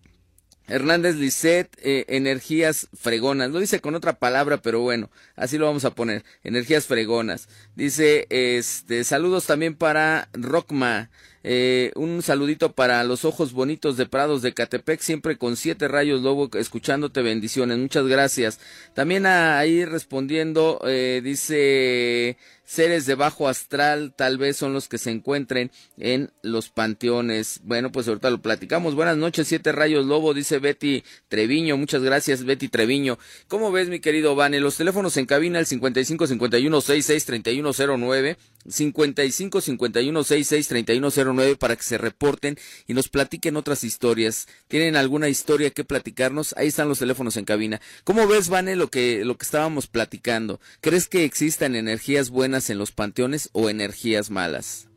[0.67, 3.51] Hernández Lisset, eh, energías fregonas.
[3.51, 6.23] Lo dice con otra palabra, pero bueno, así lo vamos a poner.
[6.43, 7.47] Energías fregonas.
[7.75, 11.09] Dice, este, saludos también para Rockma.
[11.49, 16.21] Eh, un saludito para los ojos bonitos de Prados de Catepec, siempre con siete rayos
[16.21, 17.77] lobo, escuchándote bendiciones.
[17.77, 18.59] Muchas gracias.
[18.93, 25.09] También ahí respondiendo, eh, dice seres de bajo astral tal vez son los que se
[25.09, 27.61] encuentren en los panteones.
[27.63, 28.93] Bueno, pues ahorita lo platicamos.
[28.93, 31.77] Buenas noches, siete rayos lobo, dice Betty Treviño.
[31.77, 33.17] Muchas gracias, Betty Treviño.
[33.47, 34.59] ¿Cómo ves, mi querido Vane?
[34.59, 41.83] Los teléfonos en cabina, el 55 51 66 3109, 55 51 66 3109 para que
[41.83, 44.47] se reporten y nos platiquen otras historias.
[44.67, 46.53] ¿Tienen alguna historia que platicarnos?
[46.57, 47.79] Ahí están los teléfonos en cabina.
[48.03, 50.59] ¿Cómo ves, Vane, lo que, lo que estábamos platicando?
[50.81, 54.87] ¿Crees que existan energías buenas en los panteones o energías malas?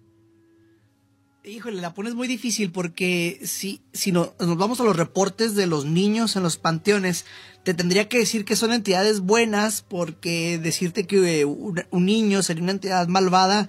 [1.43, 5.67] Híjole, la pones muy difícil porque si, si no, nos vamos a los reportes de
[5.67, 7.25] los niños en los panteones,
[7.63, 12.63] te tendría que decir que son entidades buenas porque decirte que eh, un, niño sería
[12.63, 13.69] una entidad malvada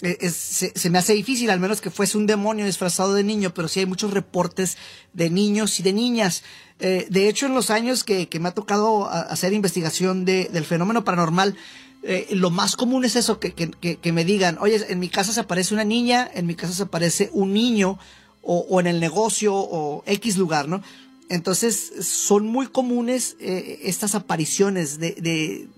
[0.00, 3.66] eh, se, me hace difícil, al menos que fuese un demonio disfrazado de niño, pero
[3.66, 4.78] sí hay muchos reportes
[5.12, 6.44] de niños y de niñas.
[6.78, 11.56] Eh, de hecho, en los años que, me ha tocado hacer investigación del fenómeno paranormal,
[12.02, 15.40] eh, lo más común es eso, que, que, me digan, oye, en mi casa se
[15.40, 17.98] aparece una niña, en mi casa se aparece un niño,
[18.42, 20.82] o, en el negocio, o X lugar, ¿no?
[21.28, 25.68] Entonces, son muy comunes eh, estas apariciones de,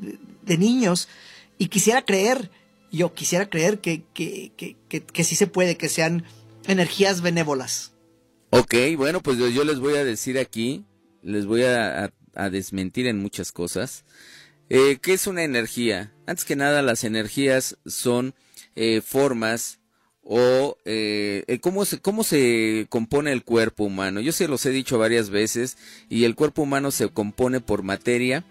[0.44, 1.08] de, niños,
[1.58, 2.50] y quisiera creer,
[2.92, 6.24] yo quisiera creer que, que, que, sí se puede, que sean
[6.66, 7.92] energías benévolas.
[8.50, 10.84] Ok, bueno, pues yo, les voy a decir aquí,
[11.22, 12.10] les voy a
[12.50, 14.04] desmentir en muchas cosas.
[14.72, 16.12] Eh, ¿Qué es una energía?
[16.26, 18.34] Antes que nada, las energías son
[18.76, 19.80] eh, formas
[20.22, 24.20] o eh, ¿cómo, se, cómo se compone el cuerpo humano.
[24.20, 25.76] Yo se los he dicho varias veces
[26.08, 28.44] y el cuerpo humano se compone por materia,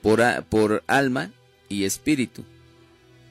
[0.00, 1.32] por, por alma
[1.68, 2.44] y espíritu.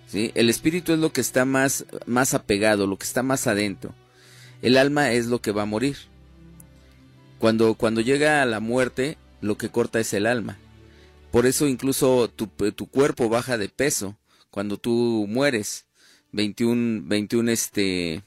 [0.07, 0.33] ¿sí?
[0.35, 3.95] El espíritu es lo que está más, más apegado, lo que está más adentro.
[4.61, 5.95] El alma es lo que va a morir.
[7.39, 10.57] Cuando, cuando llega a la muerte, lo que corta es el alma.
[11.31, 14.17] Por eso incluso tu, tu cuerpo baja de peso
[14.49, 15.85] cuando tú mueres.
[16.31, 18.23] 21, 21 este,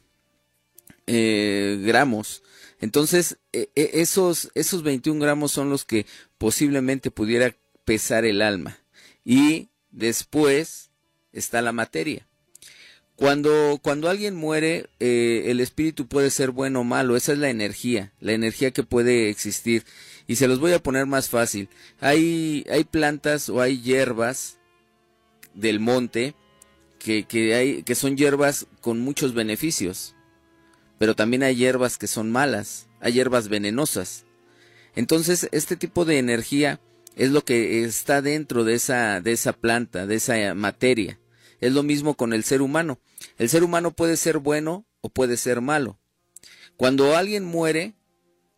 [1.06, 2.42] eh, gramos.
[2.80, 6.06] Entonces, e, e, esos, esos 21 gramos son los que
[6.38, 8.78] posiblemente pudiera pesar el alma.
[9.24, 10.90] Y después
[11.32, 12.26] está la materia.
[13.16, 17.16] Cuando, cuando alguien muere, eh, el espíritu puede ser bueno o malo.
[17.16, 19.84] Esa es la energía, la energía que puede existir.
[20.30, 21.68] Y se los voy a poner más fácil.
[21.98, 24.60] Hay, hay plantas o hay hierbas
[25.54, 26.36] del monte
[27.00, 30.14] que, que, hay, que son hierbas con muchos beneficios.
[30.98, 34.24] Pero también hay hierbas que son malas, hay hierbas venenosas.
[34.94, 36.80] Entonces, este tipo de energía
[37.16, 41.18] es lo que está dentro de esa, de esa planta, de esa materia.
[41.60, 43.00] Es lo mismo con el ser humano.
[43.36, 45.98] El ser humano puede ser bueno o puede ser malo.
[46.76, 47.96] Cuando alguien muere,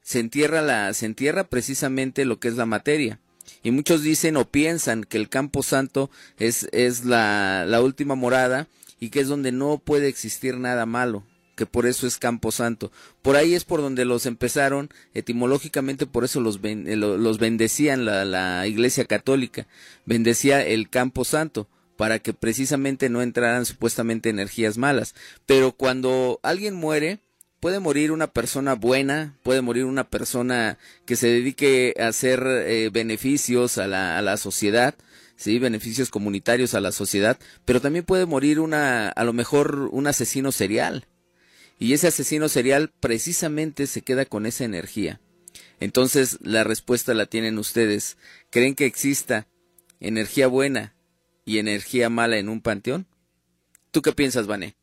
[0.03, 3.21] se entierra, la, se entierra precisamente lo que es la materia.
[3.63, 8.69] Y muchos dicen o piensan que el campo santo es, es la, la última morada
[8.99, 11.25] y que es donde no puede existir nada malo,
[11.57, 12.93] que por eso es campo santo.
[13.21, 18.25] Por ahí es por donde los empezaron, etimológicamente por eso los, eh, los bendecían la,
[18.25, 19.67] la iglesia católica,
[20.07, 25.15] bendecía el campo santo para que precisamente no entraran supuestamente energías malas.
[25.47, 27.21] Pero cuando alguien muere,
[27.63, 32.91] puede morir una persona buena, puede morir una persona que se dedique a hacer eh,
[32.93, 34.97] beneficios a la, a la sociedad,
[35.37, 40.09] sí, beneficios comunitarios a la sociedad, pero también puede morir una, a lo mejor un
[40.09, 41.07] asesino serial.
[41.79, 45.21] Y ese asesino serial precisamente se queda con esa energía.
[45.79, 48.17] Entonces la respuesta la tienen ustedes.
[48.51, 49.47] ¿Creen que exista
[50.01, 50.97] energía buena
[51.45, 53.07] y energía mala en un panteón?
[53.93, 54.75] ¿Tú qué piensas, Vané?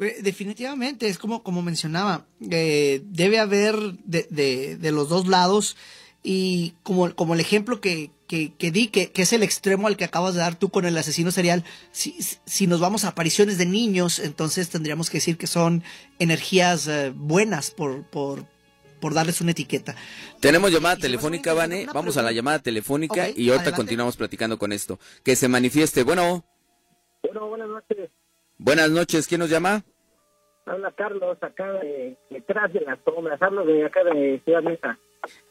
[0.00, 5.76] Eh, definitivamente, es como, como mencionaba, eh, debe haber de, de, los dos lados
[6.22, 10.04] y como, como el ejemplo que, que, di, que, que, es el extremo al que
[10.04, 13.66] acabas de dar tú con el asesino serial, si, si nos vamos a apariciones de
[13.66, 15.82] niños, entonces tendríamos que decir que son
[16.20, 18.44] energías eh, buenas por, por,
[19.00, 19.96] por darles una etiqueta.
[20.38, 25.00] Tenemos llamada telefónica, Vane, vamos a la llamada telefónica y ahorita continuamos platicando con esto.
[25.24, 26.44] Que se manifieste, bueno.
[27.22, 28.10] Bueno, buenas noches.
[28.58, 29.84] Buenas noches, ¿quién nos llama?
[30.66, 31.80] Habla Carlos, acá
[32.28, 34.98] detrás de las sombras, hablo de acá de Ciudad Mesa.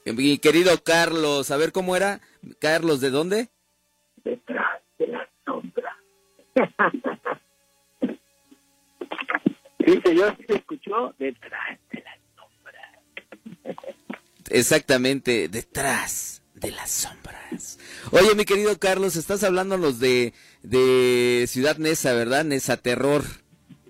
[0.06, 2.20] Mi querido Carlos, a ver cómo era.
[2.60, 3.50] Carlos, ¿de dónde?
[4.26, 5.96] Detrás de las sombras.
[9.86, 11.16] sí, señor, ¿se escuchó?
[11.18, 13.78] Detrás de las sombras.
[14.50, 17.80] exactamente, detrás de las sombras.
[18.12, 20.34] Oye, mi querido Carlos, estás hablándonos de,
[20.70, 22.46] de Ciudad Nesa, ¿verdad?
[22.46, 23.24] Nesa Terror.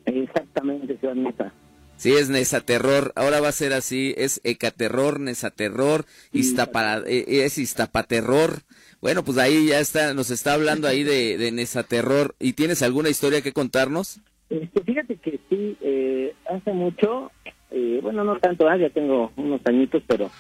[0.06, 1.54] Exactamente, Ciudad Nesa.
[1.96, 3.12] Sí, es Nesa Terror.
[3.16, 8.62] Ahora va a ser así, es Ecaterror, Nesa Terror, Iztapa, eh, es Iztapaterror.
[9.02, 12.36] Bueno, pues ahí ya está, nos está hablando ahí de, de Nesa Terror.
[12.40, 14.22] ¿Y tienes alguna historia que contarnos?
[14.50, 17.32] Este, fíjate que sí, eh, hace mucho,
[17.72, 20.32] eh, bueno, no tanto, ah, ya tengo unos añitos, pero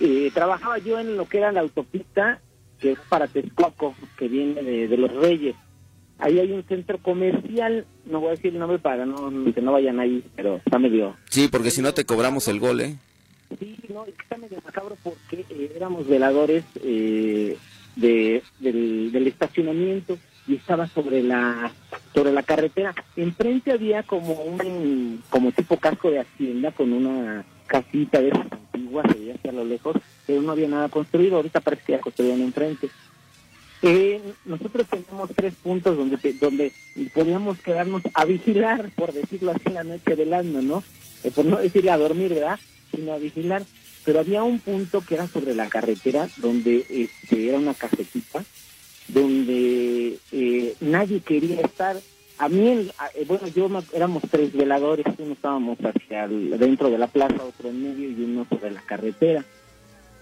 [0.00, 2.40] eh, trabajaba yo en lo que era la autopista,
[2.84, 5.56] que es para Texcoco, que viene de, Los Reyes.
[6.18, 9.72] Ahí hay un centro comercial, no voy a decir el nombre para no, que no
[9.72, 11.16] vayan ahí, pero está medio...
[11.30, 12.98] Sí, porque si no te cobramos el gol, ¿eh?
[13.58, 17.56] Sí, no, está medio macabro porque éramos veladores de,
[17.96, 21.72] del, del estacionamiento y estaba sobre la
[22.12, 22.94] sobre la carretera.
[23.16, 28.46] Enfrente había como un como tipo casco de hacienda con una casita de esas
[29.34, 31.36] hacia lo lejos, pero no había nada construido.
[31.36, 32.88] Ahorita parece que ya construían enfrente.
[33.82, 36.72] Eh, nosotros teníamos tres puntos donde donde
[37.12, 40.82] podíamos quedarnos a vigilar, por decirlo así, la noche del año, ¿no?
[41.22, 42.58] Eh, por no decir a dormir, ¿verdad?
[42.90, 43.64] Sino a vigilar.
[44.04, 48.44] Pero había un punto que era sobre la carretera, donde este, era una casetita,
[49.08, 52.00] donde eh, nadie quería estar.
[52.38, 57.44] A mí, eh, bueno, yo éramos tres veladores, uno estábamos hacia dentro de la plaza,
[57.44, 59.44] otro en medio y uno sobre la carretera.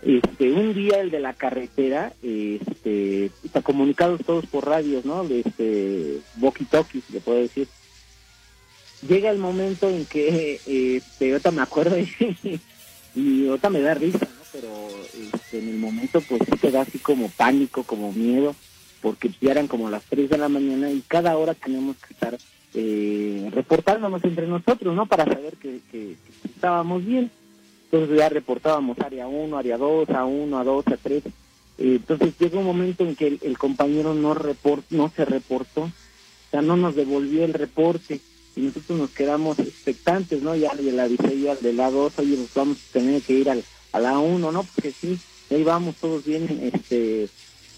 [0.03, 5.23] Este, un día el de la carretera, este, está comunicados todos por radios, ¿no?
[5.23, 7.69] Este, walkie talkies, le puedo decir.
[9.09, 12.61] Llega el momento en que, este, ahorita me acuerdo y,
[13.15, 14.43] y ahorita me da risa, ¿no?
[14.53, 14.89] Pero
[15.33, 18.55] este, en el momento pues te da así como pánico, como miedo
[19.03, 22.39] porque ya eran como las 3 de la mañana y cada hora teníamos que estar
[22.75, 25.07] eh, reportándonos entre nosotros, ¿no?
[25.07, 27.31] Para saber que, estábamos bien.
[27.91, 31.25] Entonces ya reportábamos área 1, área 2, a 1, a 2, a 3.
[31.27, 31.31] Eh,
[31.79, 35.91] entonces llegó un momento en que el, compañero no, report, no se reportó, o
[36.51, 38.21] sea, no nos devolvió el reporte
[38.55, 40.55] y nosotros nos quedamos expectantes, ¿no?
[40.55, 43.51] Ya le avisé yo al de la 2, oye, nos vamos a tener que ir
[43.51, 44.63] al, a la 1, ¿no?
[44.63, 45.19] Porque sí,
[45.51, 47.29] ahí vamos todos bien, este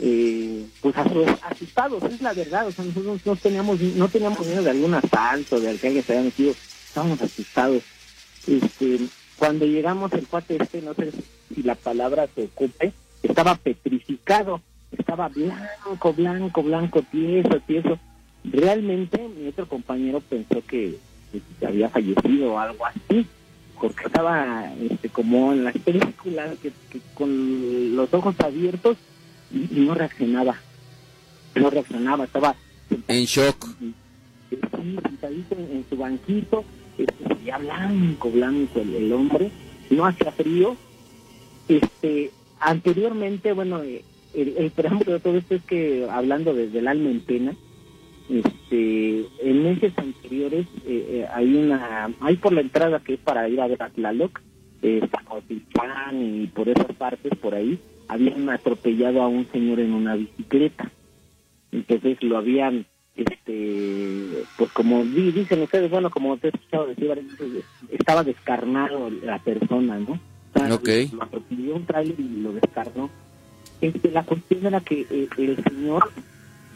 [0.01, 4.71] eh, pues asustados, es la verdad, o sea, nosotros no teníamos, no teníamos miedo de
[4.71, 6.53] algún asalto, de que alguien se haya metido,
[6.87, 7.83] estábamos asustados.
[8.47, 8.99] Este,
[9.39, 11.13] cuando llegamos el cuate este, no sé
[11.55, 12.93] si la palabra se ocupe,
[13.23, 14.61] estaba petrificado,
[14.97, 17.99] estaba blanco, blanco, blanco, tieso, tieso.
[18.45, 20.99] Realmente mi otro compañero pensó que,
[21.67, 23.27] había fallecido o algo así,
[23.81, 26.73] porque estaba este, como en las películas, que
[27.15, 28.97] con los ojos abiertos
[29.55, 30.57] y, no reaccionaba.
[31.55, 32.57] No reaccionaba, estaba...
[33.09, 33.67] En shock.
[34.51, 36.65] Sentadito en, su banquito,
[36.99, 39.51] este, ya blanco, blanco el, hombre,
[39.91, 40.77] no hacía frío.
[41.69, 42.31] Este,
[42.61, 47.11] anteriormente, bueno, eh, el, el preámbulo de todo esto es que, hablando desde el alma
[47.11, 47.55] en pena,
[48.29, 53.49] este, en meses anteriores eh, eh, hay una, hay por la entrada que es para
[53.49, 54.41] ir a ver a Tlaloc,
[54.83, 55.07] eh,
[56.13, 57.79] y por esas partes, por ahí,
[58.09, 60.91] habían atropellado a un señor en una bicicleta.
[61.73, 62.87] Entonces lo habían,
[63.17, 67.11] este, pues como dicen ustedes, bueno, como te he escuchado decir
[67.91, 70.21] estaba descarnado la persona, ¿no?
[71.13, 73.11] Lo atropelló un trailer y lo descarnó.
[73.81, 76.11] Este, la cuestión era que eh, el señor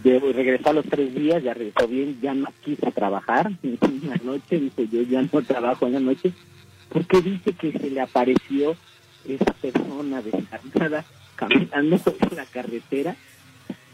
[0.03, 4.16] de, regresó a los tres días, ya regresó bien, ya no quiso trabajar en la
[4.16, 6.33] noche, dice yo ya no trabajo en la noche,
[6.89, 8.76] porque dice que se le apareció
[9.35, 11.05] esa persona descarnada
[11.37, 13.16] caminando por la carretera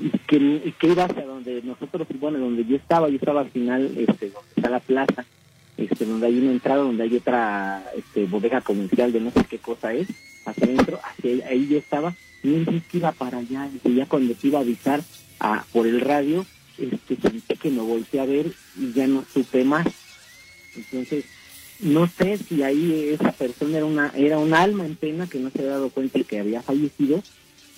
[0.00, 3.94] y que, que iba hacia donde nosotros, bueno, donde yo estaba, yo estaba al final,
[3.96, 5.24] este, donde está la plaza,
[5.76, 9.58] este, donde hay una entrada, donde hay otra este, bodega comercial de no sé qué
[9.58, 10.08] cosa es,
[10.46, 14.34] hacia adentro, hacia ahí yo estaba, y él que iba para allá, y ya cuando
[14.34, 15.00] se iba a avisar
[15.40, 16.44] a, por el radio,
[16.78, 19.86] este, sentí que me volteé a ver y ya no supe más.
[20.76, 21.24] Entonces,
[21.80, 25.50] no sé si ahí esa persona era una era un alma en pena que no
[25.50, 27.22] se había dado cuenta que había fallecido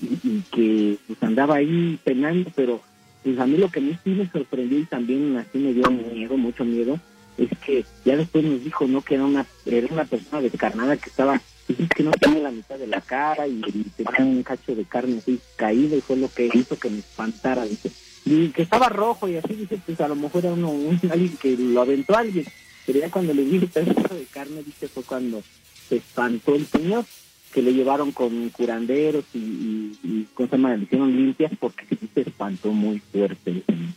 [0.00, 2.80] y, que pues andaba ahí penando, pero
[3.22, 6.36] pues a mí lo que me, sí me sorprendió y también así me dio miedo,
[6.36, 7.00] mucho miedo,
[7.38, 11.08] es que ya después nos dijo no que era una era una persona descarnada que
[11.10, 13.60] estaba pues, que no tenía la mitad de la cara y,
[13.96, 17.64] tenía un cacho de carne así caído y fue lo que hizo que me espantara
[17.64, 17.90] dice.
[18.24, 21.36] Y que estaba rojo y así dice pues a lo mejor era uno un, alguien
[21.36, 22.44] que lo aventó a alguien
[22.86, 25.42] pero ya cuando le vi el pedazo de carne, dice, fue cuando
[25.88, 27.04] se espantó el señor,
[27.52, 32.70] que le llevaron con curanderos y, y, y cosas le hicieron limpias porque se espantó
[32.72, 33.90] muy fuerte el señor.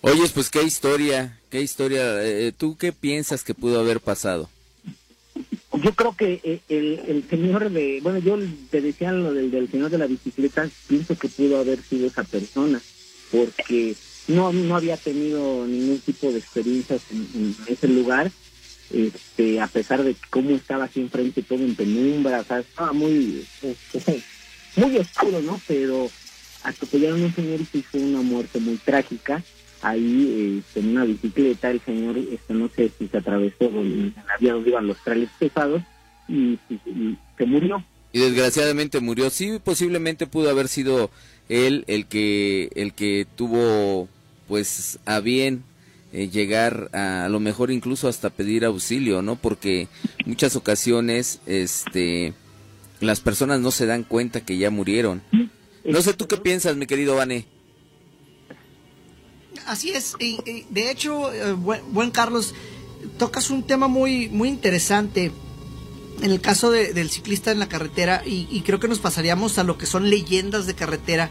[0.00, 2.22] Oye, pues qué historia, qué historia.
[2.24, 4.48] Eh, ¿Tú qué piensas que pudo haber pasado?
[5.82, 8.38] yo creo que eh, el, el señor de, bueno, yo
[8.70, 12.24] te decía lo del, del señor de la bicicleta, pienso que pudo haber sido esa
[12.24, 12.80] persona,
[13.30, 13.94] porque
[14.28, 18.30] no, no había tenido ningún tipo de experiencias en, ese lugar,
[18.92, 24.22] este, a pesar de cómo estaba aquí enfrente todo en penumbra, estaba muy, este,
[24.76, 25.60] muy oscuro, ¿no?
[25.66, 26.10] Pero
[26.62, 29.42] atropellaron a un señor y hizo una muerte muy trágica
[29.80, 34.68] ahí este, en una bicicleta el señor este no sé si se atravesó en donde
[34.70, 35.82] iban los trailers pesados
[36.28, 39.28] y, y- y se murió Y desgraciadamente murió.
[39.30, 41.10] Sí, posiblemente pudo haber sido
[41.48, 44.08] él el que el que tuvo
[44.48, 45.64] pues a bien
[46.12, 49.36] eh, llegar a, a lo mejor incluso hasta pedir auxilio, ¿no?
[49.36, 49.88] Porque
[50.26, 52.34] muchas ocasiones este
[53.00, 55.22] las personas no se dan cuenta que ya murieron.
[55.84, 57.46] No sé tú qué piensas, mi querido Vane.
[59.66, 62.54] Así es, y, y de hecho, eh, buen, buen Carlos,
[63.18, 65.30] tocas un tema muy, muy interesante
[66.22, 69.64] en el caso de- del ciclista en la carretera y, creo que nos pasaríamos a
[69.64, 71.30] lo que son leyendas de carretera,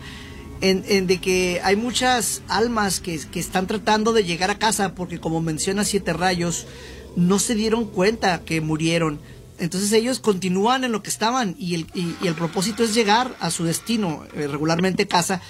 [0.59, 5.19] en, en de que hay muchas almas que, están tratando de llegar a casa porque
[5.19, 6.67] como menciona Siete Rayos,
[7.15, 9.19] no se dieron cuenta que murieron.
[9.59, 14.23] Entonces ellos continúan en lo que estaban y el, propósito es llegar a su destino,
[14.35, 15.41] eh, regularmente casa,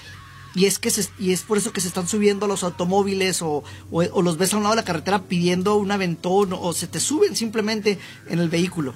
[0.54, 3.42] y es que se- y es por eso que se están subiendo a los automóviles
[3.42, 7.00] o los ves a un lado de la carretera pidiendo un aventón o se te
[7.00, 8.94] suben simplemente en el vehículo.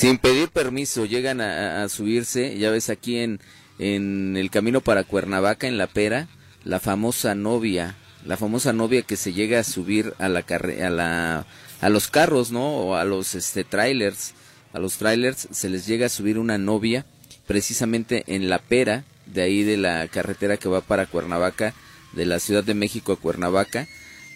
[0.00, 3.38] Sin pedir permiso llegan a, subirse, ya ves aquí en,
[3.78, 6.26] en el camino para Cuernavaca, en La Pera,
[6.64, 10.88] la famosa novia, la famosa novia que se llega a subir a la carre- a
[10.88, 11.46] la
[11.82, 12.78] a los carros, ¿no?
[12.78, 14.32] O a los este trailers,
[14.72, 17.04] a los trailers se les llega a subir una novia
[17.46, 21.74] precisamente en La Pera, de ahí de la carretera que va para Cuernavaca,
[22.14, 23.86] de la Ciudad de México a Cuernavaca.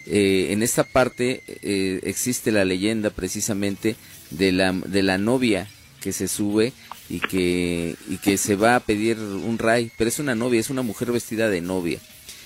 [0.05, 3.95] Eh, en esta parte eh, existe la leyenda precisamente
[4.37, 5.67] de la, de la novia
[6.01, 6.73] que se sube
[7.09, 10.69] y que, y que se va a pedir un ray, pero es una novia, es
[10.69, 11.99] una mujer vestida de novia.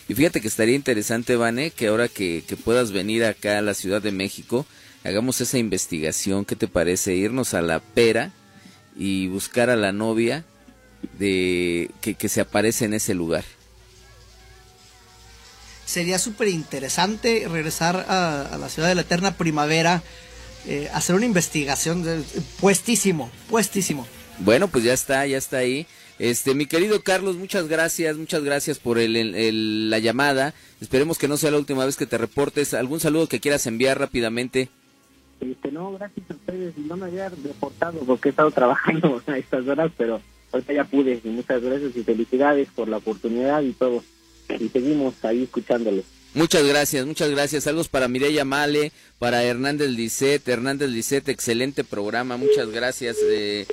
[0.07, 3.73] Y fíjate que estaría interesante, Vane, que ahora que, que puedas venir acá a la
[3.73, 4.65] Ciudad de México,
[5.03, 7.15] hagamos esa investigación, ¿qué te parece?
[7.15, 8.31] Irnos a la pera
[8.97, 10.45] y buscar a la novia
[11.17, 13.43] de que, que se aparece en ese lugar.
[15.85, 20.03] Sería súper interesante regresar a, a la ciudad de la eterna primavera,
[20.69, 22.21] eh, hacer una investigación, de-
[22.59, 24.07] puestísimo, puestísimo.
[24.39, 25.85] Bueno, pues ya está, ya está ahí.
[26.19, 30.53] Este, mi querido Carlos, muchas gracias, muchas gracias por el, el- el- la llamada.
[30.81, 32.73] Esperemos que no sea la última vez que te reportes.
[32.73, 34.69] ¿Algún saludo que quieras enviar rápidamente?
[35.41, 39.65] este no gracias a ustedes no me había reportado porque he estado trabajando a estas
[39.69, 40.19] horas pero
[40.51, 44.03] ahorita ya pude y muchas gracias y felicidades por la oportunidad y todo
[44.59, 46.03] y seguimos ahí escuchándolos
[46.35, 47.63] Muchas gracias, muchas gracias.
[47.63, 50.47] Saludos para Mireya Male, para Hernández Lisset.
[50.47, 53.17] Hernández Lisset, excelente programa, muchas gracias.
[53.23, 53.65] Eh,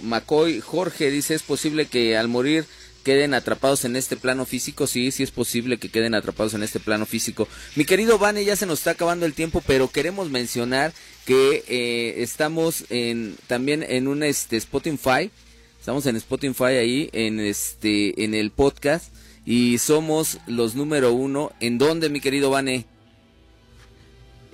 [0.00, 2.64] Macoy Jorge dice, ¿es posible que al morir
[3.04, 4.86] queden atrapados en este plano físico?
[4.86, 7.46] Sí, sí es posible que queden atrapados en este plano físico.
[7.76, 10.94] Mi querido Vane, ya se nos está acabando el tiempo, pero queremos mencionar
[11.26, 15.30] que eh, estamos en, también en un este, Spotify.
[15.78, 19.12] Estamos en Spotify ahí, en este, en el podcast.
[19.44, 21.52] Y somos los número uno.
[21.60, 22.86] ¿En dónde, mi querido Vane?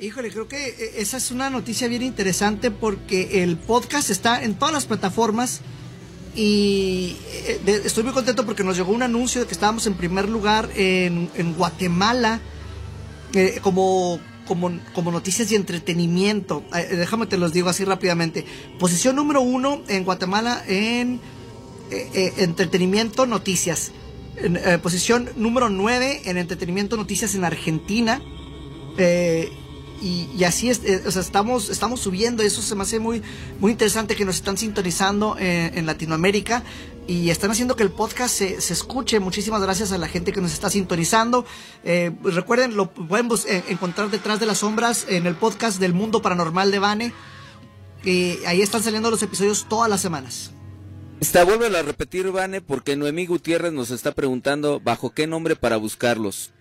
[0.01, 4.55] Híjole, creo que eh, esa es una noticia bien interesante porque el podcast está en
[4.55, 5.61] todas las plataformas
[6.39, 10.29] y eh, estoy muy contento porque nos llegó un anuncio de que estábamos en primer
[10.29, 12.41] lugar en, Guatemala
[13.35, 16.63] eh, como, como, noticias y entretenimiento.
[16.73, 18.45] Eh, déjame te los digo así rápidamente.
[18.79, 21.21] Posición número uno en Guatemala en
[21.91, 23.91] eh, entretenimiento noticias.
[24.41, 28.21] En, eh, posición número 9 en entretenimiento noticias en Argentina.
[28.97, 29.53] Eh,
[30.01, 33.21] y, así es, eh, o sea, estamos, estamos subiendo, eso se me hace muy,
[33.59, 36.63] muy interesante que nos están sintonizando en, Latinoamérica
[37.09, 39.19] y están haciendo que el podcast se, se escuche.
[39.19, 41.45] Muchísimas gracias a la gente que nos está sintonizando.
[42.23, 43.29] Recuerden, lo pueden
[43.69, 47.13] encontrar detrás de las sombras en el podcast del Mundo Paranormal de Bane.
[48.05, 50.53] Eh, ahí están saliendo los episodios todas las semanas.
[51.21, 55.77] Está, vuelve a repetir, Vane, porque Noemí Gutiérrez nos está preguntando bajo qué nombre para
[55.77, 56.53] buscarlos.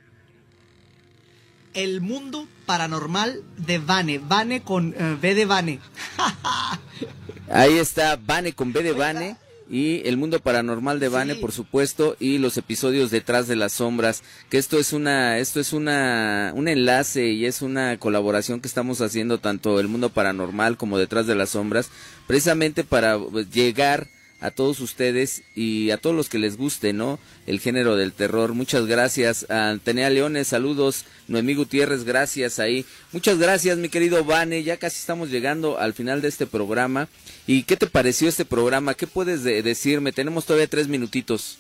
[1.74, 4.18] El Mundo Paranormal de Bane.
[4.18, 5.80] Bane con eh, B de Bane.
[7.52, 9.38] Ahí está Vane con B de Vane
[9.70, 11.40] y el mundo paranormal de Vane, Sí.
[11.42, 15.72] por supuesto, y los episodios detrás de las sombras, que esto es una esto es
[15.74, 20.98] una un enlace y es una colaboración que estamos haciendo tanto el mundo paranormal como
[20.98, 21.90] detrás de las sombras,
[22.28, 24.08] precisamente para pues, llegar
[24.40, 27.20] a todos ustedes y a todos los que les guste, ¿no?
[27.46, 28.54] El género del terror.
[28.54, 29.50] Muchas gracias.
[29.50, 31.06] A Antenea Leones, saludos.
[31.28, 32.86] Noemí Gutiérrez, gracias ahí.
[33.12, 34.64] Muchas gracias, mi querido Vane.
[34.64, 37.08] Ya casi estamos llegando al final de este programa.
[37.48, 38.94] ¿Y qué te pareció este programa?
[38.94, 40.12] ¿Qué puedes decirme?
[40.12, 41.58] Tenemos todavía tres minutitos.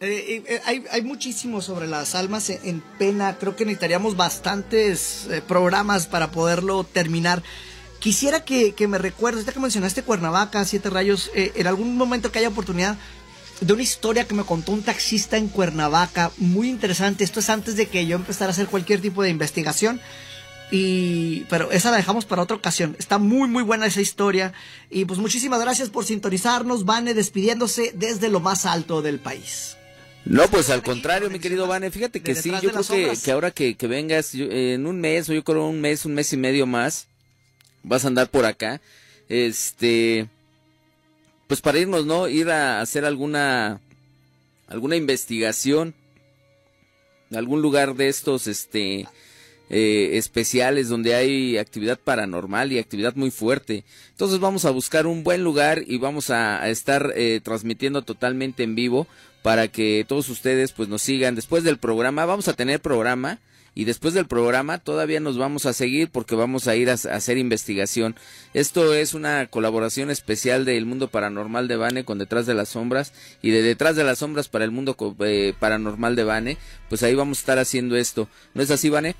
[0.00, 3.38] Eh, eh, hay, hay, muchísimo sobre las almas en, pena.
[3.38, 7.42] Creo que necesitaríamos bastantes eh, programas para poderlo terminar.
[8.04, 12.50] Quisiera que, me recuerdes, ya que mencionaste Cuernavaca, Siete Rayos, en algún momento que haya
[12.50, 12.98] oportunidad
[13.62, 17.24] de una historia que me contó un taxista en Cuernavaca, muy interesante.
[17.24, 20.02] Esto es antes de que yo empezara a hacer cualquier tipo de investigación.
[20.70, 22.94] Y, pero esa la dejamos para otra ocasión.
[22.98, 24.52] Está muy, muy buena esa historia.
[24.90, 26.84] Y pues muchísimas gracias por sintonizarnos.
[26.84, 29.78] Vane despidiéndose desde lo más alto del país.
[30.26, 33.74] No, pues al contrario, mi querido Vane, fíjate que sí, yo creo que, ahora que,
[33.80, 37.08] vengas, en un mes, o yo creo un mes, un mes y medio más,
[37.84, 38.80] vas a andar por acá,
[39.28, 40.28] este,
[41.46, 42.28] pues para irnos, ¿no?
[42.28, 43.80] Ir a hacer alguna,
[44.66, 45.94] alguna investigación,
[47.32, 49.06] algún lugar de estos, este,
[49.70, 53.84] eh, especiales donde hay actividad paranormal y actividad muy fuerte.
[54.10, 58.74] Entonces vamos a buscar un buen lugar y vamos a, estar eh, transmitiendo totalmente en
[58.74, 59.06] vivo
[59.42, 61.34] para que todos ustedes pues nos sigan.
[61.34, 63.38] Después del programa vamos a tener programa
[63.74, 67.38] y después del programa todavía nos vamos a seguir porque vamos a ir a, hacer
[67.38, 68.16] investigación.
[68.52, 73.12] Esto es una colaboración especial del mundo paranormal de Bane con Detrás de las Sombras
[73.42, 76.58] y de Detrás de las Sombras para el mundo eh, paranormal de Bane.
[76.88, 78.28] Pues ahí vamos a estar haciendo esto.
[78.54, 79.16] ¿No es así, Bane?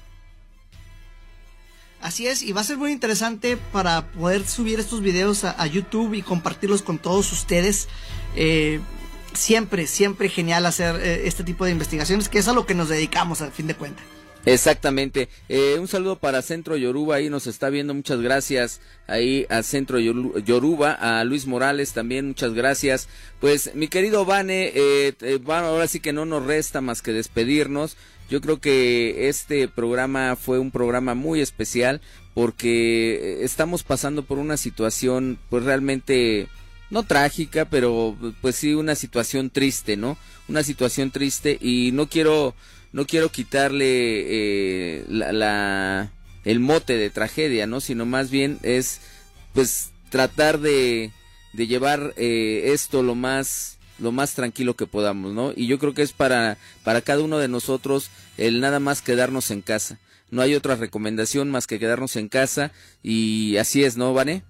[2.00, 6.12] Así es, y va a ser muy interesante para poder subir estos videos a, YouTube
[6.12, 7.88] y compartirlos con todos ustedes.
[8.36, 8.78] Eh,
[9.32, 12.90] siempre, siempre genial hacer eh, este tipo de investigaciones, que es a lo que nos
[12.90, 14.04] dedicamos al fin de cuentas.
[14.46, 15.28] Exactamente.
[15.48, 18.80] Eh, un saludo para Centro Yoruba, ahí nos está viendo, muchas gracias.
[19.06, 23.08] Ahí a Centro Yoruba, a Luis Morales también, muchas gracias.
[23.40, 25.14] Pues mi querido Vane, eh,
[25.46, 27.96] ahora sí que no nos resta más que despedirnos.
[28.28, 32.00] Yo creo que este programa fue un programa muy especial
[32.34, 36.48] porque estamos pasando por una situación pues realmente
[36.90, 40.16] no trágica, pero pues sí una situación triste, ¿no?
[40.48, 42.54] Una situación triste y no quiero
[42.94, 46.12] no quiero quitarle eh, la,
[46.44, 47.80] el mote de tragedia, ¿no?
[47.80, 49.00] Sino más bien es
[49.52, 51.10] pues tratar de,
[51.54, 55.52] de llevar eh, esto lo más lo más tranquilo que podamos, ¿no?
[55.56, 59.50] Y yo creo que es para para cada uno de nosotros el nada más quedarnos
[59.50, 59.98] en casa.
[60.30, 62.70] No hay otra recomendación más que quedarnos en casa
[63.02, 64.44] y así es, ¿no, Vane?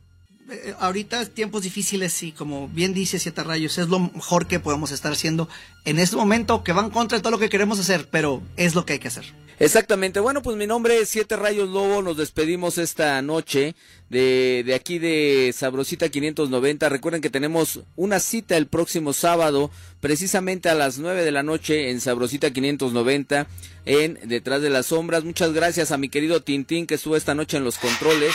[0.51, 4.91] Eh, ahorita tiempos difíciles y como bien dice Siete Rayos, es lo mejor que podemos
[4.91, 5.49] estar haciendo
[5.87, 8.95] en este momento que van contra todo lo que queremos hacer, pero es lo que
[8.95, 9.25] hay que hacer.
[9.59, 10.21] Exactamente.
[10.21, 12.03] Bueno, pues mi nombre es Siete Rayos Lobo.
[12.03, 13.75] Nos despedimos esta noche
[14.11, 16.89] de, de aquí de Sabrosita 590.
[16.89, 19.71] Recuerden que tenemos una cita el próximo sábado,
[20.01, 23.47] precisamente a las 9 de la noche en Sabrosita 590
[23.87, 25.25] en Detrás de las Sombras.
[25.25, 28.35] Muchas gracias a mi querido Tintín que estuvo esta noche en los controles.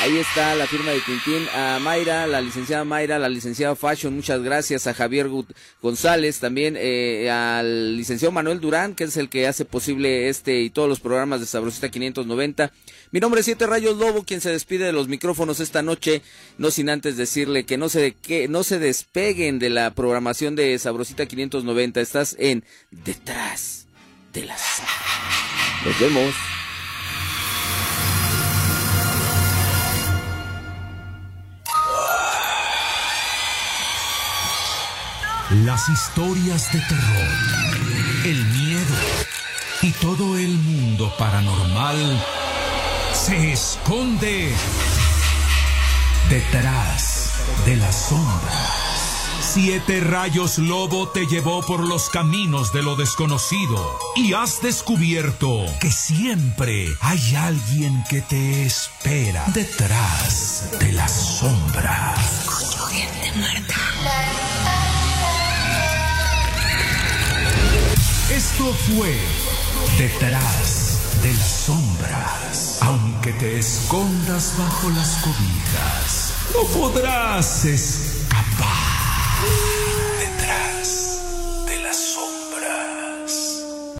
[0.00, 1.46] Ahí está la firma de Tintín.
[1.54, 4.86] A Mayra, la licenciada Mayra, la licenciada Fashion, muchas gracias.
[4.86, 5.28] A Javier
[5.82, 10.70] González, también eh, al licenciado Manuel Durán, que es el que hace posible este y
[10.70, 12.72] todos los programas de Sabrosita 590.
[13.10, 16.22] Mi nombre es Siete Rayos Lobo, quien se despide de los micrófonos esta noche,
[16.56, 20.78] no sin antes decirle que no se, que no se despeguen de la programación de
[20.78, 22.00] Sabrosita 590.
[22.00, 23.86] Estás en Detrás
[24.32, 24.80] de las...
[25.84, 26.59] Nos vemos.
[35.50, 38.94] Las historias de terror, el miedo
[39.82, 42.24] y todo el mundo paranormal
[43.12, 44.54] se esconde
[46.28, 47.32] detrás
[47.66, 48.52] de la sombra.
[49.40, 55.90] Siete rayos lobo te llevó por los caminos de lo desconocido y has descubierto que
[55.90, 62.14] siempre hay alguien que te espera detrás de la sombra.
[68.40, 69.14] Esto fue
[69.98, 72.78] Detrás de las sombras.
[72.80, 78.99] Aunque te escondas bajo las cobijas, no podrás escapar.